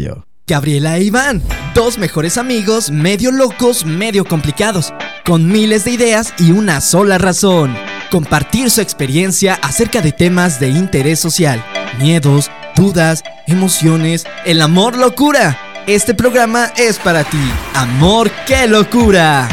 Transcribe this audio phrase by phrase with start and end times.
[0.00, 0.26] Radio.
[0.46, 1.42] Gabriela e Iván,
[1.74, 4.92] dos mejores amigos, medio locos, medio complicados,
[5.24, 7.76] con miles de ideas y una sola razón.
[8.10, 11.64] Compartir su experiencia acerca de temas de interés social,
[11.98, 15.56] miedos, dudas, emociones, el amor locura.
[15.86, 17.52] Este programa es para ti.
[17.74, 19.48] Amor, qué locura.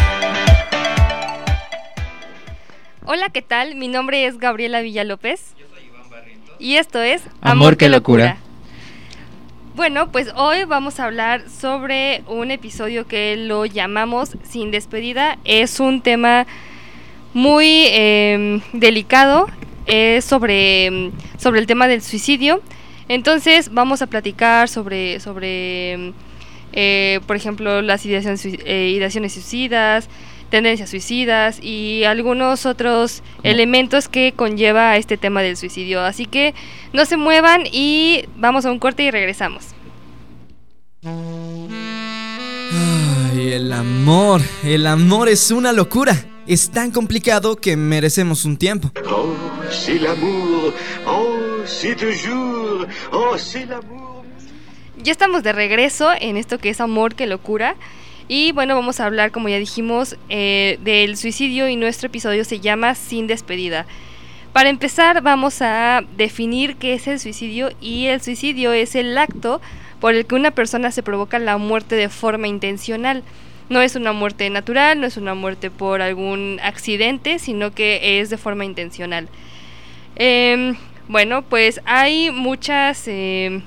[3.05, 3.75] Hola, ¿qué tal?
[3.75, 5.53] Mi nombre es Gabriela Villalópez.
[5.59, 6.55] Yo soy Iván Barrientos.
[6.57, 8.37] Y esto es Amor, qué locura.
[9.77, 15.37] Bueno, pues hoy vamos a hablar sobre un episodio que lo llamamos Sin despedida.
[15.43, 16.47] Es un tema
[17.35, 19.45] muy em, delicado,
[19.85, 22.59] es sobre, sobre el tema del suicidio.
[23.07, 26.11] Entonces vamos a platicar sobre, sobre
[26.73, 30.09] eh, por ejemplo, las ideaciones, eh, ideaciones suicidas,
[30.49, 36.01] tendencias suicidas y algunos otros elementos que conlleva a este tema del suicidio.
[36.01, 36.53] Así que
[36.93, 39.65] no se muevan y vamos a un corte y regresamos.
[42.73, 46.15] Ay, el amor, el amor es una locura.
[46.47, 48.91] Es tan complicado que merecemos un tiempo.
[49.05, 49.33] Oh,
[49.69, 50.73] c'est l'amour.
[51.05, 52.87] Oh, c'est toujours.
[53.11, 54.23] Oh, c'est l'amour.
[55.03, 57.75] Ya estamos de regreso en esto que es amor, que locura.
[58.29, 62.59] Y bueno, vamos a hablar, como ya dijimos, eh, del suicidio y nuestro episodio se
[62.59, 63.85] llama Sin despedida.
[64.51, 69.61] Para empezar, vamos a definir qué es el suicidio y el suicidio es el acto
[70.01, 73.23] por el que una persona se provoca la muerte de forma intencional.
[73.69, 78.29] No es una muerte natural, no es una muerte por algún accidente, sino que es
[78.29, 79.29] de forma intencional.
[80.17, 80.75] Em,
[81.07, 83.61] bueno, pues hay muchas, em,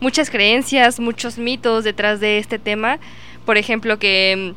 [0.00, 2.98] muchas creencias, muchos mitos detrás de este tema
[3.44, 4.54] por ejemplo, que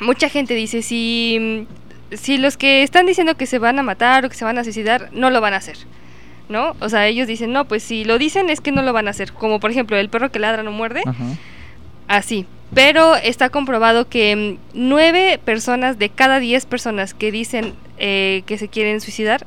[0.00, 3.82] mm, mucha gente dice, si, mm, si los que están diciendo que se van a
[3.82, 5.78] matar o que se van a suicidar, no lo van a hacer.
[6.48, 6.76] ¿No?
[6.80, 9.12] O sea, ellos dicen, no, pues si lo dicen es que no lo van a
[9.12, 9.32] hacer.
[9.32, 11.02] Como por ejemplo, el perro que ladra no muerde.
[12.06, 12.46] Así.
[12.74, 18.58] Pero está comprobado que mm, nueve personas de cada diez personas que dicen eh, que
[18.58, 19.46] se quieren suicidar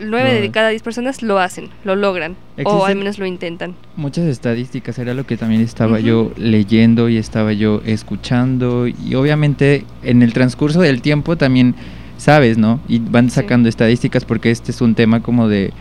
[0.00, 3.74] 9 de cada 10 personas lo hacen, lo logran, o al menos lo intentan.
[3.96, 9.84] Muchas estadísticas, era lo que también estaba yo leyendo y estaba yo escuchando, y obviamente
[10.02, 11.74] en el transcurso del tiempo también
[12.16, 12.80] sabes, ¿no?
[12.88, 15.72] Y van sacando estadísticas porque este es un tema como de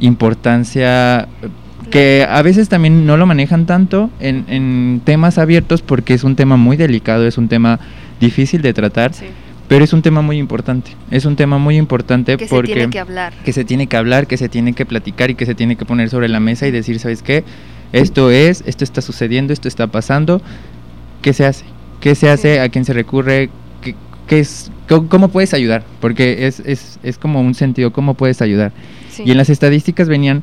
[0.00, 1.28] importancia
[1.90, 6.36] que a veces también no lo manejan tanto en, en temas abiertos porque es un
[6.36, 7.78] tema muy delicado, es un tema
[8.20, 9.14] difícil de tratar.
[9.14, 9.26] Sí
[9.68, 12.72] pero es un tema muy importante, es un tema muy importante que porque...
[12.72, 13.32] Se tiene que hablar.
[13.44, 15.84] Que se tiene que hablar, que se tiene que platicar y que se tiene que
[15.84, 17.44] poner sobre la mesa y decir, ¿sabes qué?
[17.92, 20.40] Esto es, esto está sucediendo, esto está pasando,
[21.22, 21.64] ¿qué se hace?
[22.00, 22.60] ¿Qué se hace?
[22.60, 23.50] ¿A quién se recurre?
[24.28, 25.84] ¿Qué, es, cómo, puedes ayudar?
[26.00, 28.72] Porque es, es, es, como un sentido, ¿cómo puedes ayudar?
[29.24, 30.42] Y en las estadísticas venían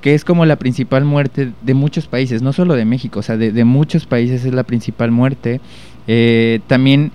[0.00, 3.36] que es como la principal muerte de muchos países, no solo de México, o sea,
[3.36, 5.60] de, de muchos países es la principal muerte.
[6.08, 7.12] Eh, también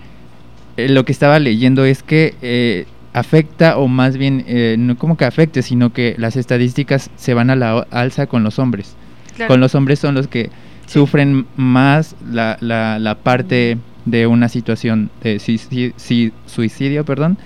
[0.77, 5.17] eh, lo que estaba leyendo es que eh, afecta, o más bien, eh, no como
[5.17, 8.95] que afecte, sino que las estadísticas se van a la alza con los hombres.
[9.47, 10.49] Con los hombres son los que
[10.87, 17.37] sufren más la, la, parte de una situación de suicidio, perdón,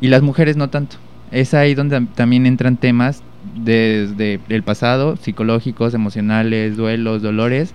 [0.00, 0.96] y las mujeres no tanto.
[1.30, 3.22] Es ahí donde también entran temas
[3.54, 7.72] desde el pasado, psicológicos, emocionales, duelos, dolores,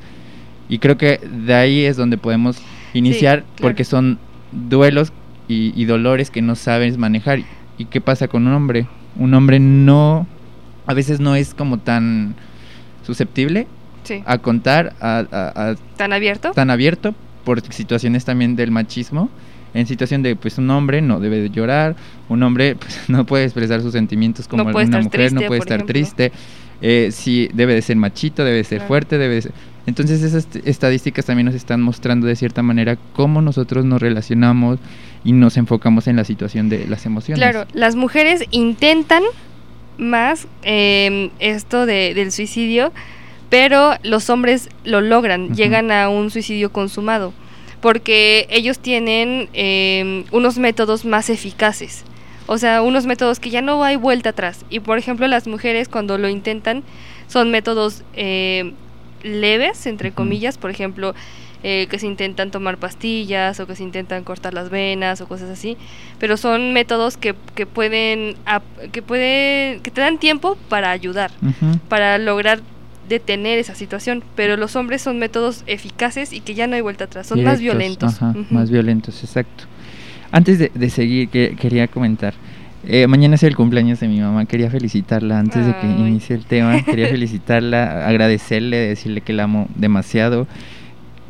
[0.67, 2.57] y creo que de ahí es donde podemos
[2.93, 4.19] iniciar porque son
[4.69, 5.11] duelos
[5.47, 7.39] y, dolores que no sabes manejar.
[7.77, 8.87] ¿Y qué pasa con un hombre?
[9.17, 10.25] Un hombre no,
[10.87, 12.35] a veces no es como tan
[13.05, 13.67] susceptible
[14.25, 19.29] a contar, a, tan abierto, tan abierto por situaciones también del machismo.
[19.75, 21.95] En situación de, pues, un hombre no debe de llorar,
[22.29, 26.31] un hombre pues, no puede expresar sus sentimientos como una mujer, no puede estar triste.
[26.81, 29.51] Eh, sí, debe de ser machito, debe de ser fuerte, debe de ser
[29.85, 34.79] entonces esas estadísticas también nos están mostrando de cierta manera cómo nosotros nos relacionamos
[35.23, 37.39] y nos enfocamos en la situación de las emociones.
[37.39, 39.23] Claro, las mujeres intentan
[39.97, 42.91] más em, esto de, del suicidio,
[43.49, 47.33] pero los hombres lo logran, llegan a un suicidio consumado,
[47.81, 52.05] porque ellos tienen em, unos métodos más eficaces.
[52.45, 54.65] O sea, unos métodos que ya no hay vuelta atrás.
[54.69, 56.83] Y por ejemplo, las mujeres cuando lo intentan
[57.27, 58.73] son métodos eh,
[59.23, 61.15] leves, entre comillas, por ejemplo,
[61.63, 65.49] eh, que se intentan tomar pastillas o que se intentan cortar las venas o cosas
[65.49, 65.77] así,
[66.19, 68.35] pero son métodos que, que pueden
[68.91, 71.31] que pueden que te dan tiempo para ayudar,
[71.87, 72.59] para lograr
[73.07, 77.05] detener esa situación, pero los hombres son métodos eficaces y que ya no hay vuelta
[77.05, 78.21] atrás, son más violentos.
[78.49, 79.65] Más violentos, exacto.
[80.31, 82.33] Antes de, seguir, que, quería comentar,
[82.85, 84.45] Eh, mañana es el cumpleaños de mi mamá.
[84.45, 86.83] Quería felicitarla antes de que inicie el tema.
[86.83, 90.47] Quería felicitarla, agradecerle, decirle que la amo demasiado.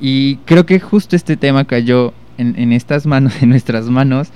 [0.01, 4.29] Y creo que justo este tema cayó en, en estas manos, en nuestras manos,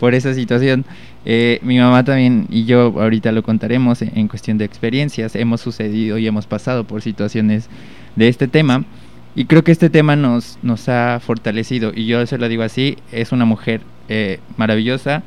[0.00, 0.84] por esa situación.
[1.24, 5.36] Eh, mi mamá también y yo ahorita lo contaremos en, en cuestión de experiencias.
[5.36, 7.68] Hemos sucedido y hemos pasado por situaciones
[8.16, 8.84] de este tema.
[9.34, 11.92] Y creo que este tema nos, nos ha fortalecido.
[11.94, 15.22] Y yo se lo digo así, es una mujer eh, maravillosa.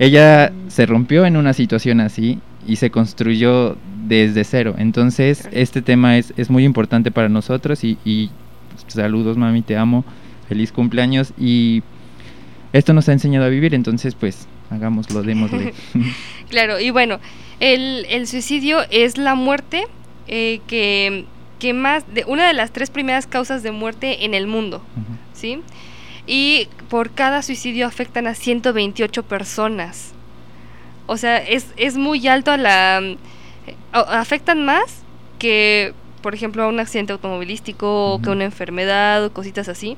[0.00, 3.76] Ella se rompió en una situación así y se construyó
[4.06, 4.74] desde cero.
[4.78, 8.30] Entonces, este tema es, es muy importante para nosotros y, y,
[8.70, 10.06] pues, saludos, mami, te amo.
[10.48, 11.34] Feliz cumpleaños.
[11.38, 11.82] Y
[12.72, 15.74] esto nos ha enseñado a vivir, entonces, pues, hagámoslo, démosle.
[16.48, 17.20] Claro, y bueno,
[17.60, 19.84] el, el suicidio es la muerte
[20.28, 21.26] eh, que,
[21.58, 24.82] que más, de, una de las tres primeras causas de muerte en el mundo.
[25.34, 25.60] ¿sí?
[26.32, 30.12] Y por cada suicidio afectan a 128 personas.
[31.08, 32.98] O sea, es, es muy alto a la...
[33.92, 35.02] a- afectan más
[35.40, 35.92] que,
[36.22, 39.96] por ejemplo, a un accidente automovilístico o que una enfermedad o cositas así.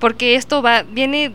[0.00, 1.30] Porque esto va, viene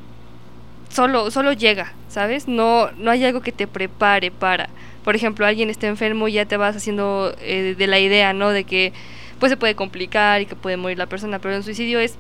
[0.89, 2.47] solo, solo llega, ¿sabes?
[2.49, 4.69] No, no hay algo que te prepare para.
[5.05, 8.49] Por ejemplo, alguien está enfermo y ya te vas haciendo eh, de la idea, ¿no?
[8.49, 8.91] De que
[9.39, 12.17] pues se puede complicar y que puede morir la persona, pero el suicidio es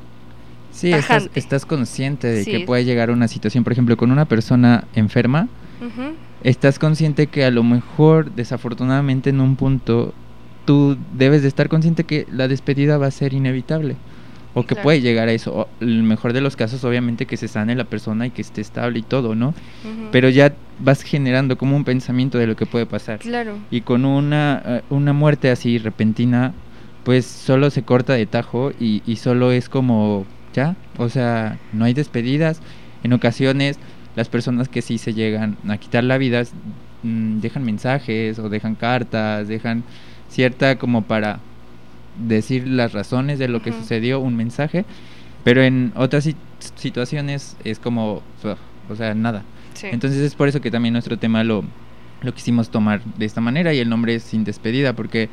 [0.73, 4.25] Sí, estás, estás consciente de que puede llegar a una situación, por ejemplo, con una
[4.25, 5.47] persona enferma,
[6.43, 10.13] estás consciente que a lo mejor, desafortunadamente, en un punto,
[10.65, 13.95] tú debes de estar consciente que la despedida va a ser inevitable.
[14.55, 14.83] O que Claro.
[14.83, 15.51] puede llegar a eso.
[15.55, 18.61] O, el mejor de los casos, obviamente, que se sane la persona y que esté
[18.61, 19.55] estable y todo, ¿no?
[20.11, 23.17] Pero ya vas generando como un pensamiento de lo que puede pasar.
[23.19, 23.57] Claro.
[23.71, 26.53] Y con una, eh, una muerte así repentina,
[27.03, 31.85] pues solo se corta de tajo y, y solo es como, ya, o sea, no
[31.85, 32.61] hay despedidas.
[33.03, 33.77] En ocasiones,
[34.15, 36.43] las personas que sí se llegan a quitar la vida
[37.03, 39.83] mm, dejan mensajes o dejan cartas, dejan
[40.29, 41.39] cierta como para
[42.27, 44.85] decir las razones de lo que sucedió, un mensaje,
[45.43, 46.35] pero en otras sit-
[46.75, 48.21] situaciones es como,
[48.89, 49.43] o sea, nada.
[49.73, 49.87] Sí.
[49.91, 51.63] Entonces es por eso que también nuestro tema lo,
[52.21, 55.29] lo quisimos tomar de esta manera y el nombre es Sin Despedida, porque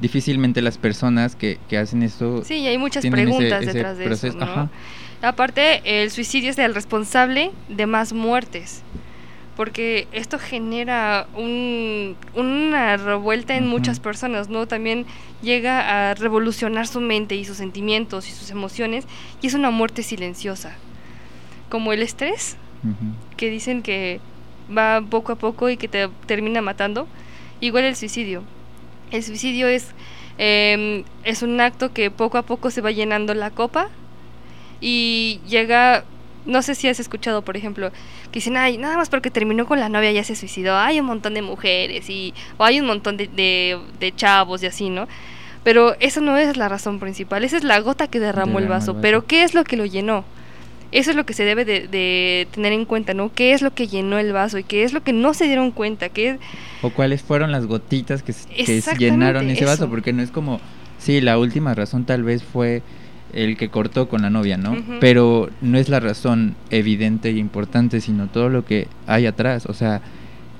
[0.00, 2.42] difícilmente las personas que, que hacen esto...
[2.44, 4.50] Sí, y hay muchas ese- preguntas ese detrás de proceso, eso, ¿no?
[4.50, 4.68] ajá.
[5.22, 8.82] Aparte, el suicidio es el responsable de más muertes.
[9.56, 14.66] Porque esto genera un- una revuelta en muchas personas, ¿no?
[14.66, 15.04] También
[15.42, 19.04] llega a revolucionar su mente y sus sentimientos y sus emociones.
[19.42, 20.76] Y es una muerte silenciosa.
[21.68, 22.56] Como el estrés,
[23.36, 24.20] que dicen que
[24.74, 27.06] va poco a poco y que te termina matando.
[27.60, 28.42] Igual el suicidio.
[29.10, 29.88] El suicidio es,
[30.38, 33.88] em, es un acto que poco a poco se va llenando la copa
[34.80, 36.04] y llega,
[36.46, 37.90] no sé si has escuchado, por ejemplo,
[38.32, 41.06] que dicen, ay, nada más porque terminó con la novia ya se suicidó, hay un
[41.06, 45.08] montón de mujeres y, o hay un montón de, de, de chavos y así, ¿no?
[45.62, 48.64] Pero eso no es la razón principal, esa es la gota que derramó el Derramó
[48.64, 48.92] el vaso.
[48.94, 49.02] vaso.
[49.02, 50.24] Pero ¿qué es lo que lo llenó?
[50.92, 53.32] Eso es lo que se debe de, de tener en cuenta, ¿no?
[53.32, 55.70] ¿Qué es lo que llenó el vaso y qué es lo que no se dieron
[55.70, 56.08] cuenta?
[56.08, 56.38] ¿Qué
[56.82, 58.34] O cuáles fueron las gotitas que,
[58.64, 60.60] que llenaron ese vaso, porque no es como,
[60.98, 62.82] sí, la última razón tal vez fue
[63.32, 64.76] el que cortó con la novia, ¿no?
[65.00, 69.74] Pero no es la razón evidente e importante, sino todo lo que hay atrás, o
[69.74, 70.02] sea,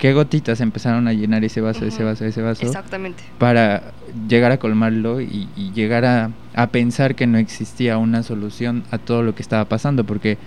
[0.00, 3.22] qué gotitas empezaron a llenar ese vaso, ese vaso, ese vaso, Exactamente.
[3.38, 3.92] para
[4.28, 8.98] llegar a colmarlo y, y llegar a, a pensar que no existía una solución a
[8.98, 10.38] todo lo que estaba pasando, porque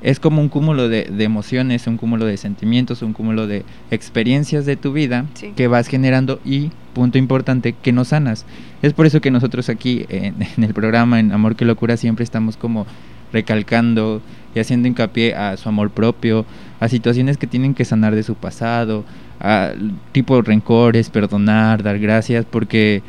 [0.00, 4.64] es como un cúmulo de, de emociones, un cúmulo de sentimientos, un cúmulo de experiencias
[4.66, 5.52] de tu vida Sí.
[5.56, 8.44] que vas generando y, punto importante, que no sanas.
[8.82, 12.22] Es por eso que nosotros aquí en, en el programa, en Amor que Locura, siempre
[12.22, 12.86] estamos como
[13.32, 14.22] recalcando
[14.54, 16.46] y haciendo hincapié a su amor propio,
[16.80, 19.04] a situaciones que tienen que sanar de su pasado,
[19.40, 19.72] a
[20.12, 23.02] tipo rencores, perdonar, dar gracias, porque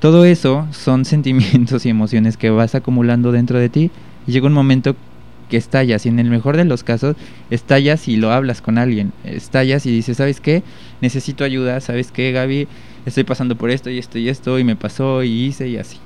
[0.00, 3.90] todo eso son sentimientos y emociones que vas acumulando dentro de ti
[4.26, 4.96] y llega un momento
[5.48, 7.16] que estallas y en el mejor de los casos
[7.50, 10.62] estallas y lo hablas con alguien, estallas y dices, ¿sabes qué?
[11.00, 12.68] Necesito ayuda, ¿sabes qué, Gaby?
[13.06, 15.96] Estoy pasando por esto y esto y esto y me pasó y hice y así.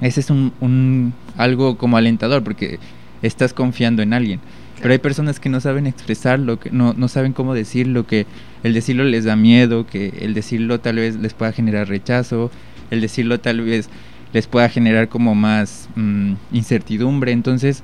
[0.00, 2.78] Ese es un, un algo como alentador porque
[3.22, 4.40] estás confiando en alguien.
[4.80, 8.26] Pero hay personas que no saben expresarlo, que no, no saben cómo decirlo, que
[8.62, 12.50] el decirlo les da miedo, que el decirlo tal vez les pueda generar rechazo,
[12.90, 13.88] el decirlo tal vez
[14.32, 17.32] les pueda generar como más mm, incertidumbre.
[17.32, 17.82] Entonces,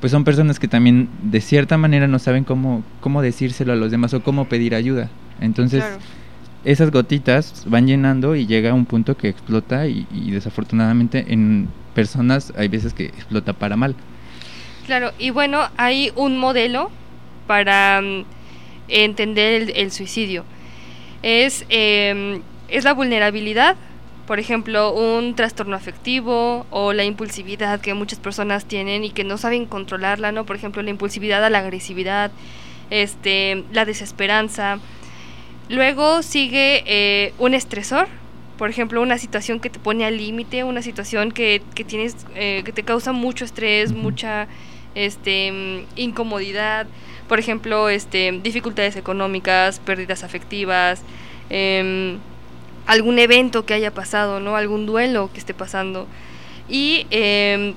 [0.00, 3.90] pues son personas que también de cierta manera no saben cómo, cómo decírselo a los
[3.90, 5.10] demás o cómo pedir ayuda.
[5.42, 5.98] Entonces, Claro.
[6.64, 11.68] esas gotitas van llenando y llega a un punto que explota y, y desafortunadamente en
[11.94, 13.94] personas hay veces que explota para mal.
[14.86, 16.90] Claro, y bueno, hay un modelo
[17.46, 18.24] para mm,
[18.88, 20.44] entender el, el suicidio.
[21.22, 23.76] Es, em, es la vulnerabilidad,
[24.26, 29.38] por ejemplo, un trastorno afectivo o la impulsividad que muchas personas tienen y que no
[29.38, 30.44] saben controlarla, ¿no?
[30.44, 32.30] Por ejemplo, la impulsividad a la agresividad,
[32.90, 34.78] este, la desesperanza.
[35.70, 38.08] Luego sigue eh, un estresor,
[38.58, 42.62] por ejemplo, una situación que te pone al límite, una situación que, que tienes, eh,
[42.64, 44.46] que te causa mucho estrés, mucha
[44.94, 46.86] este, incomodidad,
[47.28, 51.02] por ejemplo, este, dificultades económicas, pérdidas afectivas,
[51.50, 52.18] em,
[52.86, 54.56] algún evento que haya pasado, ¿no?
[54.56, 56.06] Algún duelo que esté pasando.
[56.68, 57.74] Y em,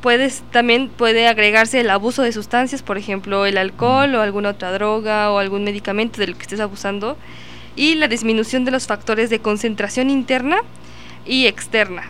[0.00, 4.72] puedes también puede agregarse el abuso de sustancias, por ejemplo, el alcohol o alguna otra
[4.72, 7.16] droga o algún medicamento del que estés abusando
[7.76, 10.58] y la disminución de los factores de concentración interna
[11.24, 12.04] y externa.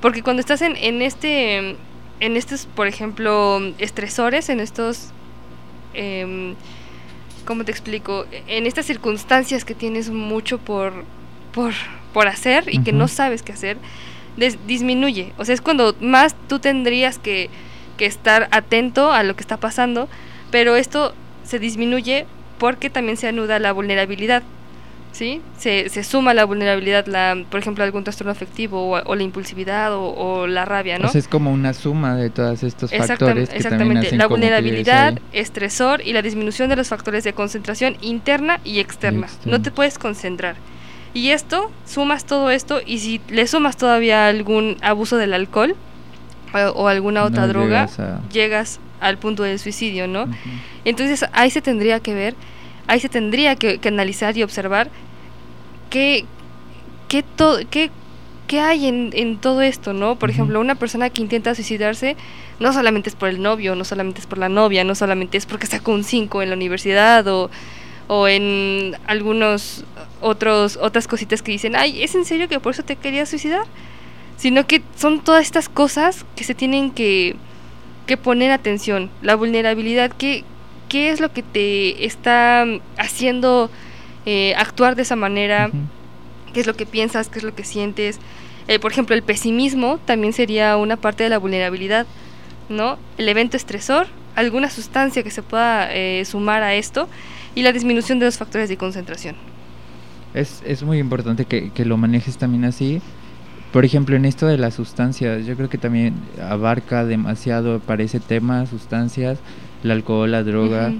[0.00, 1.76] Porque cuando estás en, en este
[2.24, 5.10] en estos, por ejemplo, estresores, en estos
[5.94, 6.54] em,
[7.44, 8.26] ¿cómo te explico?
[8.46, 10.92] En estas circunstancias que tienes mucho por
[11.52, 11.74] por,
[12.14, 13.76] por hacer y que no sabes qué hacer,
[14.38, 15.32] des- disminuye.
[15.36, 17.50] O sea, es cuando más tú tendrías que,
[17.98, 20.08] que estar atento a lo que está pasando,
[20.50, 21.12] pero esto
[21.44, 22.24] se disminuye
[22.58, 24.42] porque también se anuda la vulnerabilidad.
[25.12, 25.42] ¿Sí?
[25.58, 29.92] Se, se suma la vulnerabilidad, la, por ejemplo, algún trastorno afectivo o, o la impulsividad
[29.94, 31.08] o, o la rabia, ¿no?
[31.08, 34.18] O sea, es como una suma de todos estos Exactam- factores que también exactamente, hacen
[34.18, 39.26] la vulnerabilidad, estresor y la disminución de los factores de concentración interna y externa.
[39.44, 40.56] No te puedes concentrar.
[41.14, 45.76] Y esto, sumas todo esto y si le sumas todavía algún abuso del alcohol
[46.54, 50.26] o, o alguna otra No droga, llegas a- llegas al punto del suicidio, ¿no?
[50.86, 52.34] Entonces ahí se tendría que ver,
[52.92, 54.90] ahí se tendría que, que analizar y observar
[55.90, 56.24] qué,
[57.08, 57.90] qué, to- qué,
[58.46, 60.16] qué hay en, en todo esto, ¿no?
[60.16, 62.16] Por ejemplo, una persona que intenta suicidarse
[62.60, 65.46] no solamente es por el novio, no solamente es por la novia, no solamente es
[65.46, 67.50] porque sacó un 5 en la universidad o,
[68.08, 69.84] o en algunos
[70.20, 73.64] otros otras cositas que dicen, ay, ¿es en serio que por eso te querías suicidar?
[74.36, 77.36] Sino que son todas estas cosas que se tienen que,
[78.06, 79.10] que poner atención.
[79.22, 80.44] La vulnerabilidad, ¿qué,
[80.92, 83.70] qué es lo que te está mm, haciendo
[84.26, 85.68] eh, actuar de esa manera?
[85.68, 85.78] Ujú.
[86.52, 88.18] qué es lo que piensas, qué es lo que sientes.
[88.68, 92.06] Eh, por ejemplo, el pesimismo también sería una parte de la vulnerabilidad,
[92.68, 92.98] ¿no?
[93.16, 94.06] El evento estresor,
[94.36, 97.08] alguna sustancia que se pueda eh, sumar a esto
[97.54, 99.34] y la disminución de los factores de concentración.
[100.34, 103.00] Es, es muy importante que, que lo manejes también así.
[103.72, 108.20] Por ejemplo, en esto de las sustancias, yo creo que también abarca demasiado para ese
[108.20, 109.38] tema, sustancias,
[109.84, 110.92] el alcohol, la droga,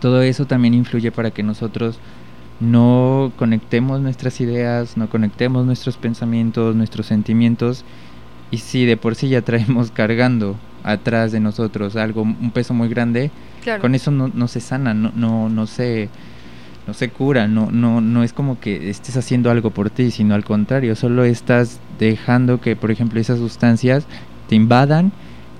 [0.00, 1.98] todo eso también influye para que nosotros
[2.60, 7.84] no conectemos nuestras ideas, no conectemos nuestros pensamientos, nuestros sentimientos.
[8.50, 12.88] Y si de por sí ya traemos cargando atrás de nosotros algo, un peso muy
[12.88, 13.30] grande,
[13.62, 13.82] Claro.
[13.82, 16.08] con eso no, no se sana, no, no, no se
[16.86, 20.34] no se cura, no, no, no es como que estés haciendo algo por ti, sino
[20.34, 24.06] al contrario, solo estás dejando que, por ejemplo, esas sustancias
[24.48, 25.12] te invadan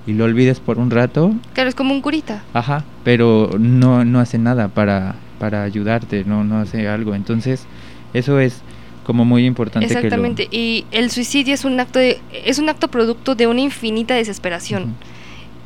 [0.09, 2.43] y lo olvides por un rato, Claro, es como un curita.
[2.53, 7.13] ajá, pero no, no hace nada para, para ayudarte, no, no hace algo.
[7.13, 7.65] Entonces,
[8.13, 8.61] eso es
[9.05, 10.47] como muy importante Exactamente.
[10.51, 14.95] Y el suicidio es un acto de, es un acto producto de una infinita desesperación.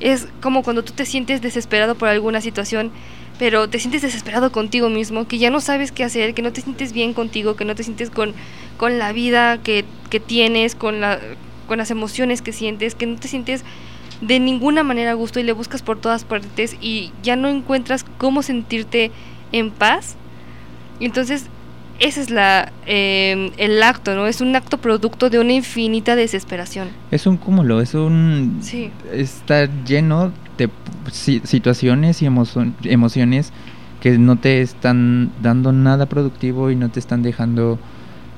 [0.01, 2.91] Es como cuando tú te sientes desesperado por alguna situación,
[3.39, 6.61] pero te sientes desesperado contigo mismo, que ya no sabes qué hacer, que no te
[6.61, 8.33] sientes bien contigo, que no te sientes con,
[8.77, 11.19] con la vida que, que tienes, con, la,
[11.67, 13.63] con las emociones que sientes, que no te sientes
[14.27, 18.05] de ninguna manera a gusto y le buscas por todas partes y ya no encuentras
[18.17, 19.11] cómo sentirte
[19.51, 20.15] en paz.
[20.99, 21.47] Entonces,
[21.99, 24.27] ese es la, eh, el acto, ¿no?
[24.27, 26.89] Es un acto producto de una infinita desesperación.
[27.11, 28.59] Es un cúmulo, es un...
[28.61, 28.91] Sí.
[29.11, 30.69] Está lleno de
[31.09, 33.51] situaciones y emociones
[34.01, 37.79] que no te están dando nada productivo y no te están dejando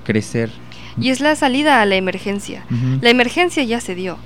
[0.04, 0.52] crecer.
[1.00, 2.66] Y es la salida a la emergencia.
[3.02, 4.18] La emergencia ya se dio.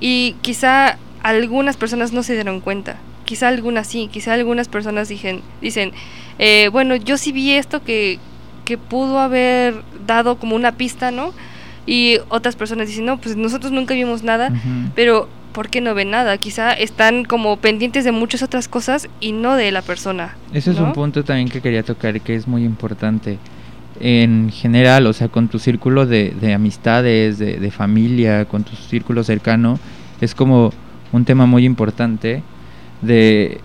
[0.00, 2.96] Y quizá algunas personas no se dieron cuenta.
[3.24, 4.08] Quizá algunas sí.
[4.12, 5.92] Quizá algunas personas dijen, dicen,
[6.38, 8.18] eh, bueno, yo sí vi esto que,
[8.64, 9.74] que pudo haber
[10.06, 11.32] dado como una pista, ¿no?
[11.86, 14.50] Y otras personas dicen, no, pues nosotros nunca vimos nada.
[14.94, 16.36] Pero, ¿por qué no ven nada?
[16.38, 20.36] Quizá están como pendientes de muchas otras cosas y no de la persona.
[20.52, 20.86] Ese es ¿no?
[20.86, 23.38] un punto también que quería tocar que es muy importante.
[24.00, 28.74] En general, o sea, con tu círculo de, de amistades, de, de familia, con tu
[28.76, 29.78] círculo cercano,
[30.20, 30.72] es como
[31.12, 32.42] un tema muy importante
[33.02, 33.60] de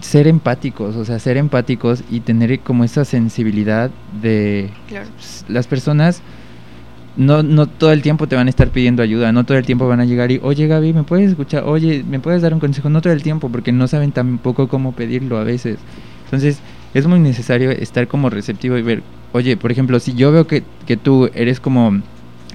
[0.00, 5.08] ser empáticos, o sea, ser empáticos y tener como esa sensibilidad de Claro.
[5.48, 6.22] las personas
[7.16, 9.88] no, no todo el tiempo te van a estar pidiendo ayuda, no todo el tiempo
[9.88, 11.64] van a llegar y, oye Gaby, ¿me puedes escuchar?
[11.64, 12.90] Oye, ¿me puedes dar un consejo?
[12.90, 15.78] No todo el tiempo, porque no saben tampoco cómo pedirlo a veces.
[16.24, 16.60] Entonces,
[16.92, 20.62] es muy necesario estar como receptivo y ver, oye, por ejemplo, si yo veo que,
[20.86, 22.00] que tú eres como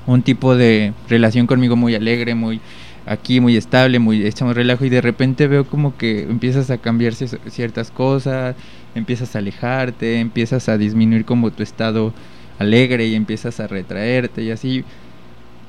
[0.07, 2.59] un tipo de relación conmigo muy alegre, muy
[3.05, 7.13] aquí, muy estable, muy echamos relajo y de repente veo como que empiezas a cambiar
[7.13, 8.55] ciertas cosas,
[8.95, 12.13] empiezas a alejarte, empiezas a disminuir como tu estado
[12.59, 14.83] alegre y empiezas a retraerte y así,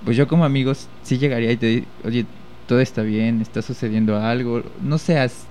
[0.05, 2.27] pues yo como amigos sí llegaría y te diría, oye,
[2.67, 5.47] todo está bien, está sucediendo algo, no seas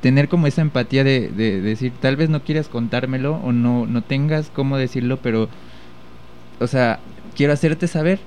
[0.00, 4.02] tener como esa empatía de, de, decir, tal vez no quieras contármelo o no, no
[4.02, 5.48] tengas cómo decirlo, pero,
[6.60, 7.00] o sea,
[7.36, 8.20] quiero hacerte saber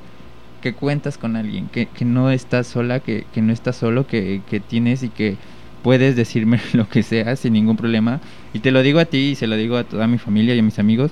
[0.62, 4.42] que cuentas con alguien, que, que no estás sola, que, que no estás solo, que,
[4.50, 5.38] que tienes y que
[5.84, 8.20] puedes decirme lo que sea sin ningún problema.
[8.54, 10.60] Y te lo digo a ti y se lo digo a toda mi familia y
[10.60, 11.12] a mis amigos.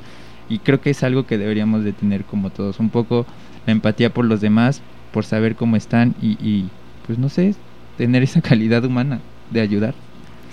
[0.50, 3.26] Y creo que es algo que deberíamos de tener como todos, un poco
[3.66, 6.70] la empatía por los demás, por saber cómo están y, y
[7.06, 7.56] pues no sé,
[7.98, 9.20] tener esa calidad humana
[9.52, 9.94] de ayudar.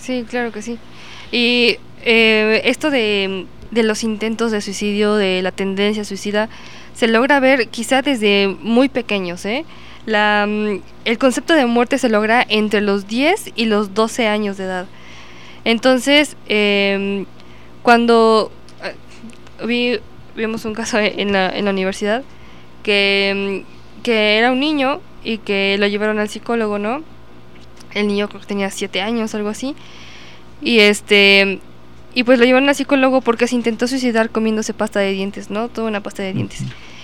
[0.07, 0.79] Sí, claro que sí.
[1.33, 6.49] Y eh, esto de, de, los intentos de suicidio, de la tendencia suicida,
[6.95, 9.45] se logra ver quizá desde muy pequeños.
[9.45, 9.65] ¿eh?
[10.07, 14.57] La, mm, el concepto de muerte se logra entre los 10 y los 12 años
[14.59, 14.87] de edad.
[15.65, 17.25] Entonces, eh,
[17.83, 18.53] cuando
[19.65, 19.99] vi,
[20.37, 22.23] vimos un caso en la, en la universidad
[22.85, 27.16] que, mm, que era un niño y que lo llevaron al psicólogo, ¿no?
[27.97, 29.75] El niño creo que tenía 7 años, algo así.
[30.63, 31.61] Y este
[32.17, 35.69] y pues lo llevaron al psicólogo porque se intentó suicidar comiéndose pasta de dientes, ¿no?
[35.69, 36.63] Toda una pasta de dientes.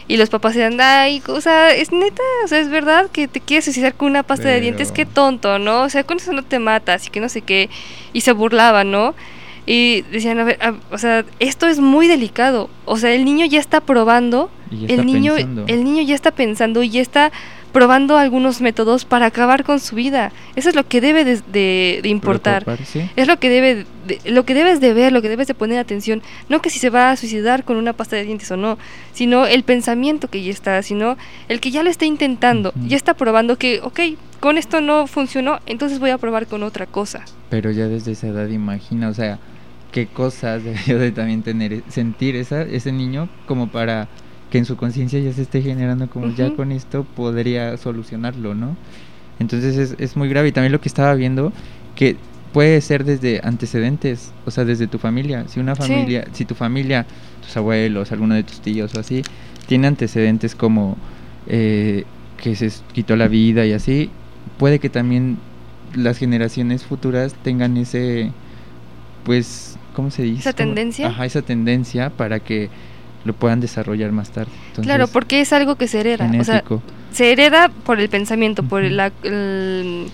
[0.08, 3.28] Y los papás se dan, ay, o sea, es neta, o sea, es verdad que
[3.28, 5.82] te quieres suicidar con una pasta de dientes, qué tonto, ¿no?
[5.82, 7.68] O sea, con eso no te matas y que no sé qué.
[8.14, 9.14] Y se burlaban, ¿no?
[9.66, 10.58] Y decían, a ver,
[10.90, 12.70] o sea, esto es muy delicado.
[12.86, 16.88] O sea, el niño ya está probando, el niño, el niño ya está pensando y
[16.88, 17.32] ya está
[17.72, 20.32] probando algunos métodos para acabar con su vida.
[20.56, 22.64] Eso es lo que debe de, importar.
[23.16, 23.86] Es lo que debe
[24.24, 26.90] lo que debes de ver, lo que debes de poner atención, no que si se
[26.90, 28.76] va a suicidar con una pasta de dientes o no,
[29.12, 31.16] sino el pensamiento que ya está, sino
[31.48, 34.00] el que ya lo está intentando, ya está probando que, ok,
[34.40, 37.24] con esto no funcionó, entonces voy a probar con otra cosa.
[37.48, 39.38] Pero ya desde esa edad imagina, o sea,
[39.92, 44.08] qué cosas debió de también tener sentir esa ese niño como para
[44.52, 48.76] que en su conciencia ya se esté generando como ya con esto podría solucionarlo, ¿no?
[49.38, 51.54] Entonces es, es muy grave y también lo que estaba viendo
[51.96, 52.16] que
[52.52, 55.48] puede ser desde antecedentes, o sea, desde tu familia.
[55.48, 57.06] Si una familia, si tu familia,
[57.40, 59.22] tus abuelos, alguno de tus tíos o así,
[59.68, 60.98] tiene antecedentes como
[61.46, 62.04] eh,
[62.36, 64.10] que se quitó la vida y así,
[64.58, 65.38] puede que también
[65.94, 68.32] las generaciones futuras tengan ese,
[69.24, 70.40] pues, ¿cómo se dice?
[70.40, 71.06] Esa tendencia.
[71.06, 72.68] Ajá, esa tendencia para que
[73.24, 74.50] lo puedan desarrollar más tarde.
[74.82, 76.30] claro, porque es algo que se hereda.
[76.38, 76.64] O sea,
[77.12, 80.08] se hereda por el pensamiento, por la, el,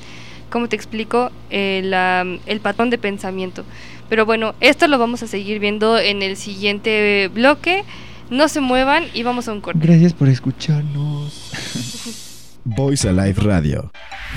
[0.50, 1.30] ¿cómo te explico?
[1.50, 3.64] El, eh, el patrón de pensamiento.
[4.08, 7.84] Pero bueno, esto lo vamos a seguir viendo en el siguiente bloque.
[8.30, 9.80] No se muevan y vamos a un corte.
[9.82, 11.52] Gracias por escucharnos.
[12.64, 13.90] Voice Alive Radio.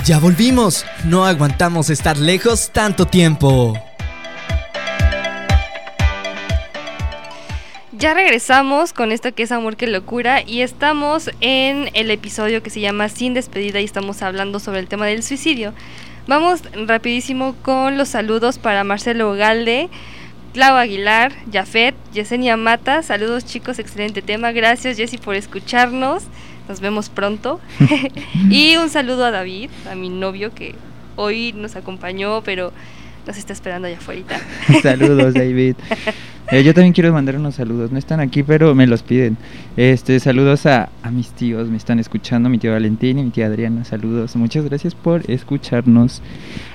[0.06, 0.86] Ya volvimos.
[1.06, 3.78] No aguantamos estar lejos tanto tiempo.
[8.02, 12.72] Ya regresamos con esto que es Amor que Locura y estamos en el episodio que
[12.72, 15.72] se llama Sin despedida y estamos hablando sobre el tema del suicidio.
[16.26, 19.88] Vamos rapidísimo con los saludos para Marcelo Galde,
[20.52, 23.04] Clau Aguilar, Jafet, Yesenia Mata.
[23.04, 24.52] Saludos chicos, excelente tema.
[24.52, 26.24] Gracias Jessy por escucharnos.
[26.68, 27.62] Nos vemos pronto.
[28.50, 30.74] y un saludo a David, a mi novio que
[31.18, 32.74] hoy nos acompañó, pero
[33.26, 34.24] nos está esperando allá afuera.
[34.82, 35.76] Saludos, David.
[36.52, 37.94] Eh, yo también quiero mandar unos saludos.
[37.94, 39.38] No están aquí, pero me los piden.
[39.78, 43.46] Este, saludos a, a, mis tíos, me están escuchando, mi tío Valentín y mi tía
[43.46, 43.86] Adriana.
[43.86, 44.36] Saludos.
[44.36, 46.22] Muchas gracias por escucharnos.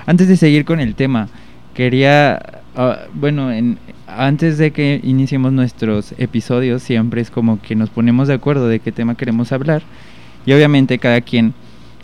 [0.07, 1.29] Antes de seguir con el tema,
[1.75, 7.91] quería, uh, bueno, en, antes de que iniciemos nuestros episodios, siempre es como que nos
[7.91, 9.83] ponemos de acuerdo de qué tema queremos hablar.
[10.47, 11.53] Y obviamente cada quien,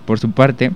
[0.05, 0.73] por su parte,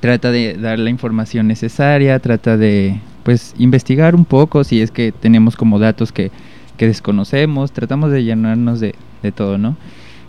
[0.00, 5.12] trata de dar la información necesaria, trata de pues investigar un poco si es que
[5.12, 6.30] tenemos como datos que,
[6.76, 9.76] que desconocemos, tratamos de llenarnos de, de, todo, ¿no?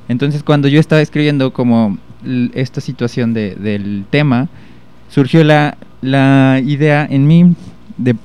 [0.08, 1.97] Entonces cuando yo estaba escribiendo como
[2.53, 4.49] esta situación de, del tema,
[5.10, 7.55] surgió la, la idea en mí
[7.97, 8.15] de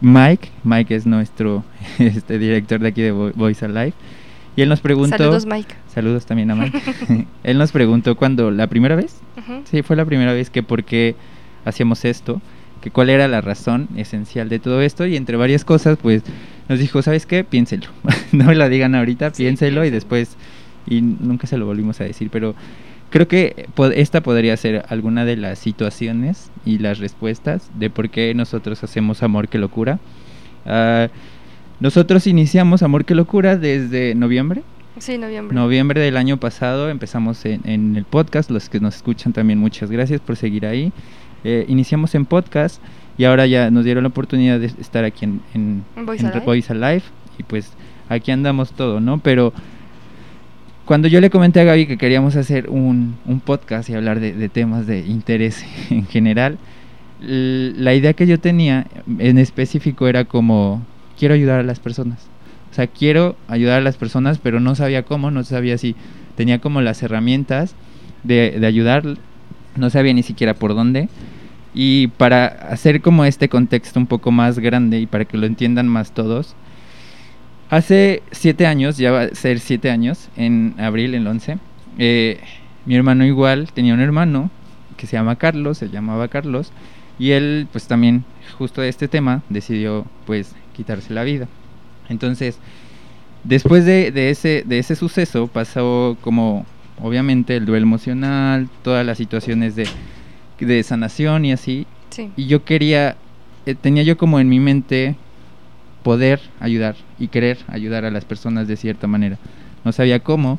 [0.00, 1.64] Mike, Mike es nuestro
[1.98, 3.94] este, director de aquí de Voice Alive,
[4.58, 5.16] y él nos preguntó...
[5.16, 5.72] Saludos Mike.
[5.86, 6.82] Saludos también a Mike.
[7.44, 9.20] él nos preguntó cuando, la primera vez,
[9.70, 11.14] sí, fue la primera vez que por qué
[11.64, 12.42] hacíamos esto,
[12.80, 16.24] que cuál era la razón esencial de todo esto y entre varias cosas, pues
[16.68, 17.44] nos dijo, ¿sabes qué?
[17.44, 17.86] Piénselo.
[18.32, 20.36] no me la digan ahorita, piénselo y después,
[20.88, 22.56] y nunca se lo volvimos a decir, pero
[23.10, 28.34] creo que esta podría ser alguna de las situaciones y las respuestas de por qué
[28.34, 30.00] nosotros hacemos amor que locura.
[30.66, 31.06] Uh,
[31.80, 34.62] Nosotros iniciamos Amor que Locura desde noviembre.
[34.98, 35.54] Sí, noviembre.
[35.54, 38.50] Noviembre del año pasado empezamos en, en el podcast.
[38.50, 40.92] Los que nos escuchan también, muchas gracias por seguir ahí.
[41.44, 42.82] Eh, iniciamos en podcast
[43.16, 46.44] y ahora ya nos dieron la oportunidad de estar aquí en, en, Voice en Alive.
[46.44, 47.02] Voice Alive
[47.38, 47.72] y pues
[48.08, 49.18] aquí andamos todo, ¿no?
[49.18, 49.52] Pero
[50.84, 54.32] cuando yo le comenté a Gaby que queríamos hacer un, un podcast y hablar de,
[54.32, 56.58] de temas de interés en general,
[57.20, 58.86] la idea que yo tenía
[59.18, 60.82] en específico era como,
[61.18, 62.26] quiero ayudar a las personas.
[62.70, 65.96] O sea, quiero ayudar a las personas, pero no sabía cómo, no sabía si
[66.36, 67.74] tenía como las herramientas
[68.22, 69.04] de, ayudar,
[69.76, 71.08] no sabía ni siquiera por dónde.
[71.74, 75.88] Y para hacer como este contexto un poco más grande y para que lo entiendan
[75.88, 76.54] más todos,
[77.70, 81.58] hace siete años, ya va a ser siete años, en abril, el 11,
[81.98, 82.40] eh,
[82.86, 84.50] mi hermano igual tenía un hermano
[84.96, 86.72] que se llama Carlos, se llamaba Carlos,
[87.18, 88.24] y él pues también
[88.56, 91.48] justo de este tema decidió pues quitarse la vida.
[92.08, 92.58] Entonces,
[93.44, 96.64] después de, de ese, de ese suceso pasó como
[97.00, 99.86] obviamente el duelo emocional, todas las situaciones de,
[100.60, 102.30] de sanación y así, Sí.
[102.36, 103.16] y yo quería,
[103.66, 105.14] eh, tenía yo como en mi mente
[106.02, 109.36] poder ayudar y querer ayudar a las personas de cierta manera.
[109.84, 110.58] No sabía cómo,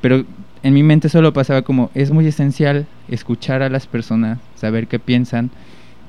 [0.00, 0.24] pero
[0.64, 4.98] en mi mente solo pasaba como, es muy esencial escuchar a las personas, saber qué
[4.98, 5.50] piensan,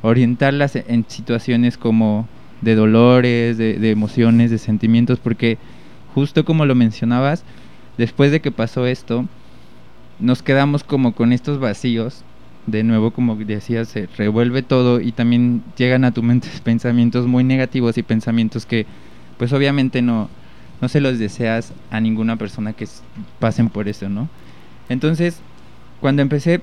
[0.04, 2.28] orientarlas en situaciones como
[2.62, 5.58] de dolores, de, emociones, de sentimientos, porque
[6.14, 7.44] justo como lo mencionabas,
[7.98, 9.26] después de que pasó esto,
[10.20, 12.24] nos quedamos como con estos vacíos
[12.68, 17.44] de nuevo, como decías, se revuelve todo y también llegan a tu mente pensamientos muy
[17.44, 18.86] negativos y pensamientos que,
[19.38, 20.30] pues obviamente no,
[20.82, 22.88] no se los deseas a ninguna persona que
[23.40, 24.30] pasen por eso, ¿no?
[24.90, 25.40] Entonces,
[26.02, 26.60] cuando empecé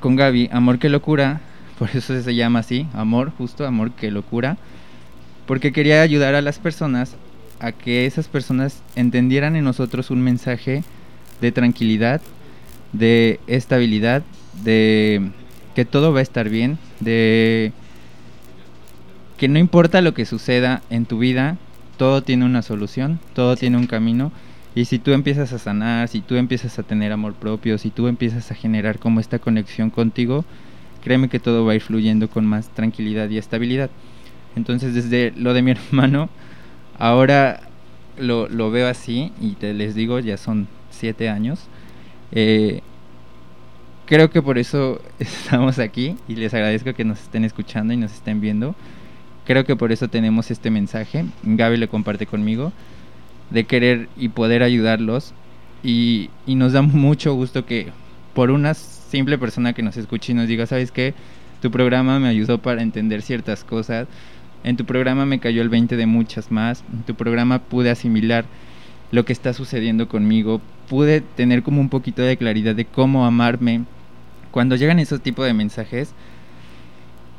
[0.00, 1.40] con Gaby, Amor que Locura,
[1.78, 4.56] por eso se llama así, Amor, justo Amor que Locura,
[5.46, 7.16] porque quería ayudar a las personas
[7.60, 10.84] a que esas personas entendieran en nosotros un mensaje
[11.40, 12.20] de tranquilidad,
[12.92, 14.22] de estabilidad,
[14.62, 15.30] de
[15.74, 17.72] que todo va a estar bien, de
[19.36, 21.56] que no importa lo que suceda en tu vida,
[21.96, 24.32] todo tiene una solución, todo tiene un camino.
[24.74, 28.08] Y si tú empiezas a sanar, si tú empiezas a tener amor propio, si tú
[28.08, 30.44] empiezas a generar como esta conexión contigo,
[31.08, 33.88] créeme que todo va a ir fluyendo con más tranquilidad y estabilidad.
[34.56, 36.28] Entonces desde lo de mi hermano,
[36.98, 37.62] ahora
[38.18, 41.60] lo, lo veo así y te les digo, ya son siete años.
[42.30, 42.82] Eh,
[44.04, 48.12] creo que por eso estamos aquí y les agradezco que nos estén escuchando y nos
[48.12, 48.74] estén viendo.
[49.46, 51.24] Creo que por eso tenemos este mensaje.
[51.42, 52.70] Gaby lo comparte conmigo
[53.48, 55.32] de querer y poder ayudarlos
[55.82, 57.92] y, y nos da mucho gusto que
[58.34, 58.74] por una
[59.08, 61.14] simple persona que nos escuche y nos diga, ¿sabes qué?
[61.60, 64.06] Tu programa me ayudó para entender ciertas cosas.
[64.64, 66.84] En tu programa me cayó el 20 de muchas más.
[66.92, 68.44] En tu programa pude asimilar
[69.10, 70.60] lo que está sucediendo conmigo.
[70.88, 73.84] Pude tener como un poquito de claridad de cómo amarme.
[74.50, 76.14] Cuando llegan esos tipos de mensajes,